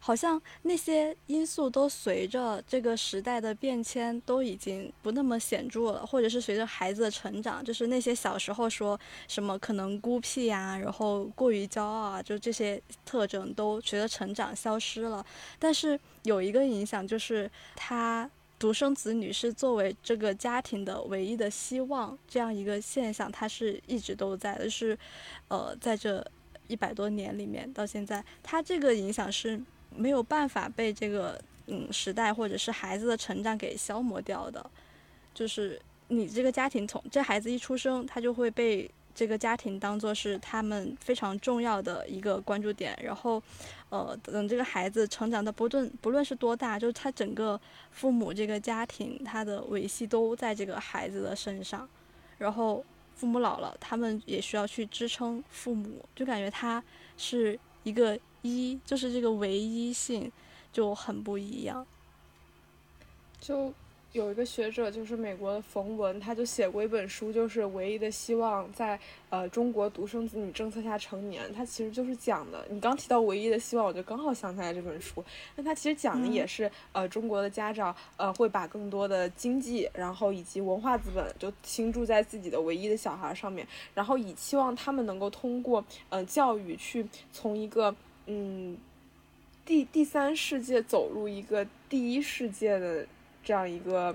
[0.00, 8.98] 好像那些因素都随着这个时代的变迁都已经不那么显著了，或者是随着孩子的成长，就是那些小时候说
[9.28, 15.24] 什么可能孤僻啊，然后过于骄傲啊，就这些特征都随着成长消失了。
[15.58, 24.98] 但是有一个影响就是，他独生子女是作为这个家庭的唯一的希望，这样一个现象，它是一直都在的，是
[25.48, 26.24] 呃在这。
[26.68, 29.60] 一百多年里面到现在，他这个影响是
[29.94, 34.70] 没有办法被这个嗯时代或者是孩子的成长给消磨掉的。
[35.34, 42.98] 就是你这个家庭从这孩子一出生，他就会被这个家庭当做是他们非常重要的一个关注点。
[43.02, 43.42] 然后，
[43.90, 47.60] 呃，等这个孩子成长的不论不论是多大，就是他整个
[47.90, 51.88] 父母这个家庭他的维系都在这个孩子的身上。
[52.38, 52.84] 然后。
[53.16, 56.84] 父母老了，他们也需要去支撑父母，就感觉他
[57.16, 60.30] 是一个一，就是这个唯一性
[60.72, 61.84] 就很不一样。
[63.40, 63.72] 就
[64.12, 68.98] 有一个学者，就是美国的冯文，他就写过一本书，就是《唯一的希望在
[69.28, 71.44] 呃中国独生子女政策下成年》。
[71.52, 75.22] 他其实就是讲的，你刚提到《唯一的希望》，我就刚好想起来这本书。
[75.54, 87.94] 那他其实讲的也是，呃，中国的家长呃会把更多的经济，然后以及文化资本就倾注在自己的唯一的小孩上面，然后以期望他们能够通过呃教育去从一个
[88.24, 88.78] 嗯
[89.66, 93.06] 第第三世界走入一个第一世界的。
[93.46, 94.12] 这样一个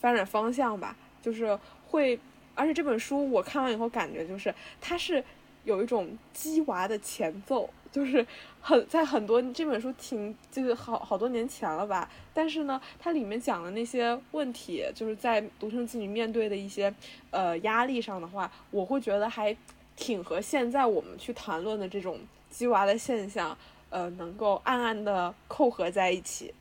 [0.00, 1.58] 发展方向吧，就是
[1.88, 2.16] 会，
[2.54, 5.22] 而且这本书我看完以后感觉就是它是
[5.64, 8.24] 有一种鸡娃的前奏，就是
[8.60, 16.94] 很在很多这本书挺就是好好多年前了吧，但是呢，它里面讲的那些问题，就是在独生子女面对的一些
[17.32, 19.56] 呃压力上的话，我会觉得还
[19.96, 23.58] 挺和现在我们去谈论的这种鸡娃的现象，
[23.88, 26.54] 呃，能够暗暗的扣合在一起，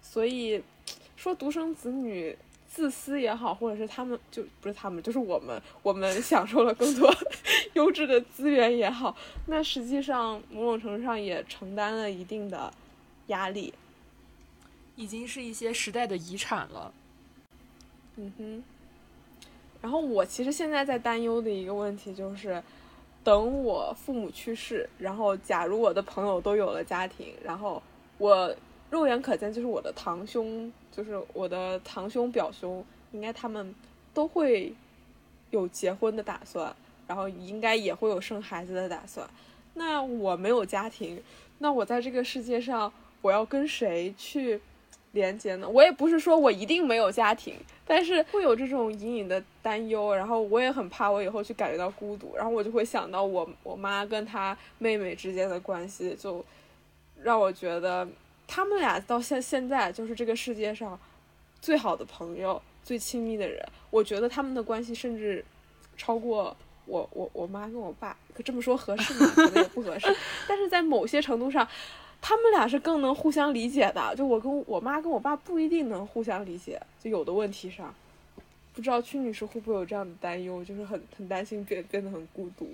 [0.00, 0.62] 所以。
[1.18, 2.38] 说独生子女
[2.68, 7.12] 自私也好，或者是他们就不是他们，就是我们，我们享受了更多
[7.74, 9.16] 优质的资源也好，
[9.46, 12.72] 那实际上某种程度上也承担了一定的
[13.26, 13.74] 压力，
[14.94, 16.92] 已经是一些时代的遗产了。
[18.14, 18.64] 嗯哼。
[19.82, 22.62] 然后我其实现在在担忧的一个问题就是，
[23.24, 27.82] 等我父母去世，然后假如我的朋友都有了家庭，然后
[28.18, 28.54] 我。
[28.90, 32.82] 肉眼可见，就是我的堂兄，就是我的堂兄表兄，
[33.12, 33.74] 应该他们
[34.14, 34.72] 都会
[35.50, 36.74] 有结婚的打算，
[37.06, 39.28] 然后应该也会有生孩子的打算。
[39.74, 41.22] 那我没有家庭，
[41.58, 44.58] 那我在这个世界上，我要跟谁去
[45.12, 45.68] 连接呢？
[45.68, 47.54] 我也不是说我一定没有家庭，
[47.86, 56.42] 但是会有这种隐隐的担忧，然后我也很怕我以后去感觉到孤独，然后我就会想到我我妈跟她妹妹之间的关系，就
[57.22, 58.08] 让我觉得。
[58.48, 60.98] 他们俩到现现在就是这个世界上
[61.60, 63.64] 最好的朋友、最亲密的人。
[63.90, 65.44] 我觉得他们的关系甚至
[65.96, 68.16] 超过我、我、我妈跟我爸。
[68.34, 69.32] 可这么说合适吗？
[69.34, 70.12] 可能也不合适。
[70.48, 71.68] 但是在某些程度上，
[72.22, 74.14] 他们俩是更能互相理解的。
[74.16, 77.94] 就我跟我妈跟我爸不一定能互相理解，就有的问题上，
[78.72, 82.66] 不知道屈女士会不会有这样的担忧，就是很很担心变变得很孤独。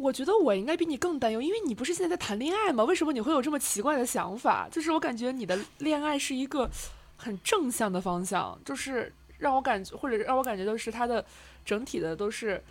[0.00, 2.82] 我觉得我应该比你更担忧，因为你不是现在在谈恋爱吗？
[2.84, 4.66] 为什么你会有这么奇怪的想法？
[4.72, 6.70] 就是我感觉你的恋爱是一个
[7.18, 11.22] 很正向的方向，就是让我感觉，或者让我感觉都是它的
[11.66, 12.62] 整体的都是，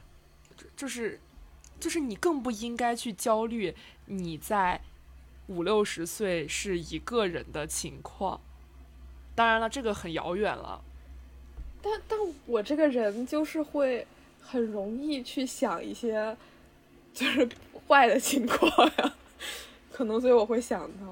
[0.76, 1.20] 就是
[1.80, 3.76] 就是你更不应该去焦虑
[4.08, 4.82] 你在
[5.46, 8.42] 五六十岁是一个人的情况。
[9.36, 10.82] 当然了，这个很遥远了。
[11.80, 12.18] 但但
[12.48, 14.08] 我这个人就是会
[14.42, 16.36] 很容易去想一些。
[17.20, 17.50] 就是
[17.86, 19.14] 坏的情况呀，
[19.92, 21.06] 可能所以我会想他。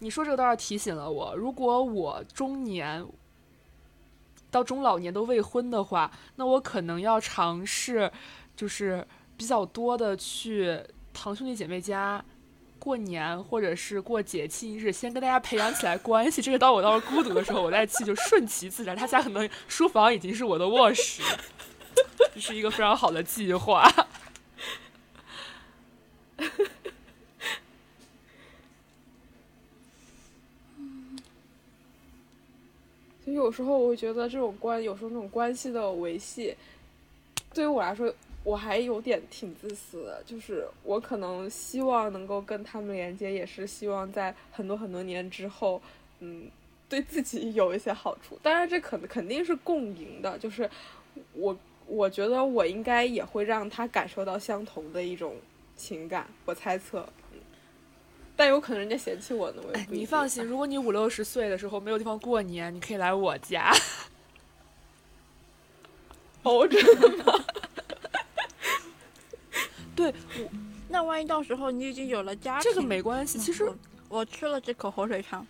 [0.00, 3.06] 你说这个倒是提醒了我，如果我中年
[4.50, 8.10] 到中老年都未婚的话，那我可能要尝试，
[8.56, 10.80] 就是比较多的去
[11.14, 12.24] 堂兄弟姐妹家
[12.80, 16.42] 过年，或者是过节庆日，先跟大家培养起来关系。
[16.42, 18.96] 这个到我到时候孤独的时候，我再去就顺其自然。
[18.96, 21.22] 他家可能书房已经是我的卧室，
[22.34, 23.88] 这是一个非常好的计划。
[33.24, 36.56] 所以有时候我会觉得这种关，有时候那种关系的维系，
[37.52, 38.10] 对于我来说，
[38.42, 40.22] 我还有点挺自私的。
[40.24, 45.82] 就是我可能希望能够跟他们连接，也是希望在很多很多年之后，
[46.20, 46.48] 嗯，
[46.88, 48.38] 对自己有一些好处。
[48.42, 50.38] 当然，这可能肯定是共赢的。
[50.38, 50.70] 就是
[51.34, 51.54] 我，
[51.86, 55.36] 我觉得我应该也会让他感受到相同的一种
[55.78, 56.26] 情感。
[56.44, 57.08] 我猜测。
[58.36, 59.94] 但有可能人家嫌弃我呢，我也不。
[59.94, 63.72] 你放心，如果你五六十岁的时候没有地方过年，你可以来我家。
[66.44, 67.44] 哦，真的吗？
[69.96, 70.48] 对，我
[70.88, 73.38] 那万一到时候你已经有了家庭，这个没关系。
[73.38, 73.68] 其实
[74.08, 75.44] 我吃了这口口水汤，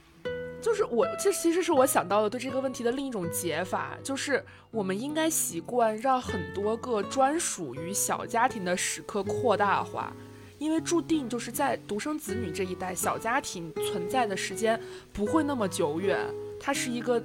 [0.60, 10.12] 就是我这其实是我想到的对这个问题的另一种解法，就是我们应该习惯让很多个专属于小家庭的时刻扩大化。
[10.58, 14.80] 因为注定就是在独生子女这一代，小家庭存在的时间
[15.12, 16.18] 不会那么久远。
[16.58, 17.22] 它是一个，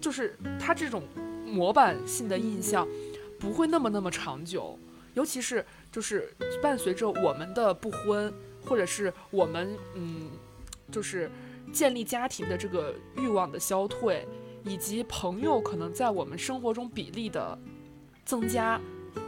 [0.00, 1.02] 就是它这种
[1.44, 2.88] 模板性的印象
[3.38, 4.78] 不会那么那么长久。
[5.12, 8.32] 尤其是就是伴随着我们的不婚，
[8.64, 10.30] 或者是我们嗯，
[10.90, 11.30] 就是
[11.72, 14.26] 建立家庭的这个欲望的消退，
[14.64, 17.58] 以及朋友可能在我们生活中比例的
[18.24, 18.80] 增加。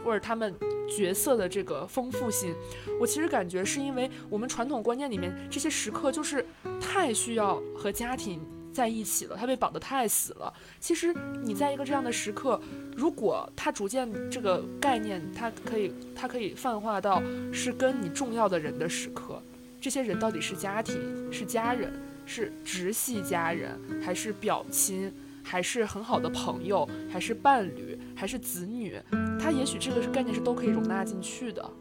[0.03, 0.51] 或者他们
[0.97, 2.55] 角色的这个丰富性，
[2.99, 6.43] 我其实感觉是因为我们传统观念里面这些时刻就是
[6.81, 8.41] 太需要和家庭
[8.73, 10.51] 在一起了，他被绑得太死了。
[10.79, 12.59] 其实你在一个这样的时刻，
[12.95, 17.21] 如果他逐渐这个概念，它可以它可以泛化到
[17.53, 19.39] 是跟你重要的人的时刻，
[19.79, 21.93] 这些人到底是家庭，是家人，
[22.25, 25.11] 是直系家人，还是表亲，
[25.43, 28.99] 还是很好的朋友，还是伴侣，还是子女？
[29.39, 31.71] 他也许这个是概念是都可以容纳进去的。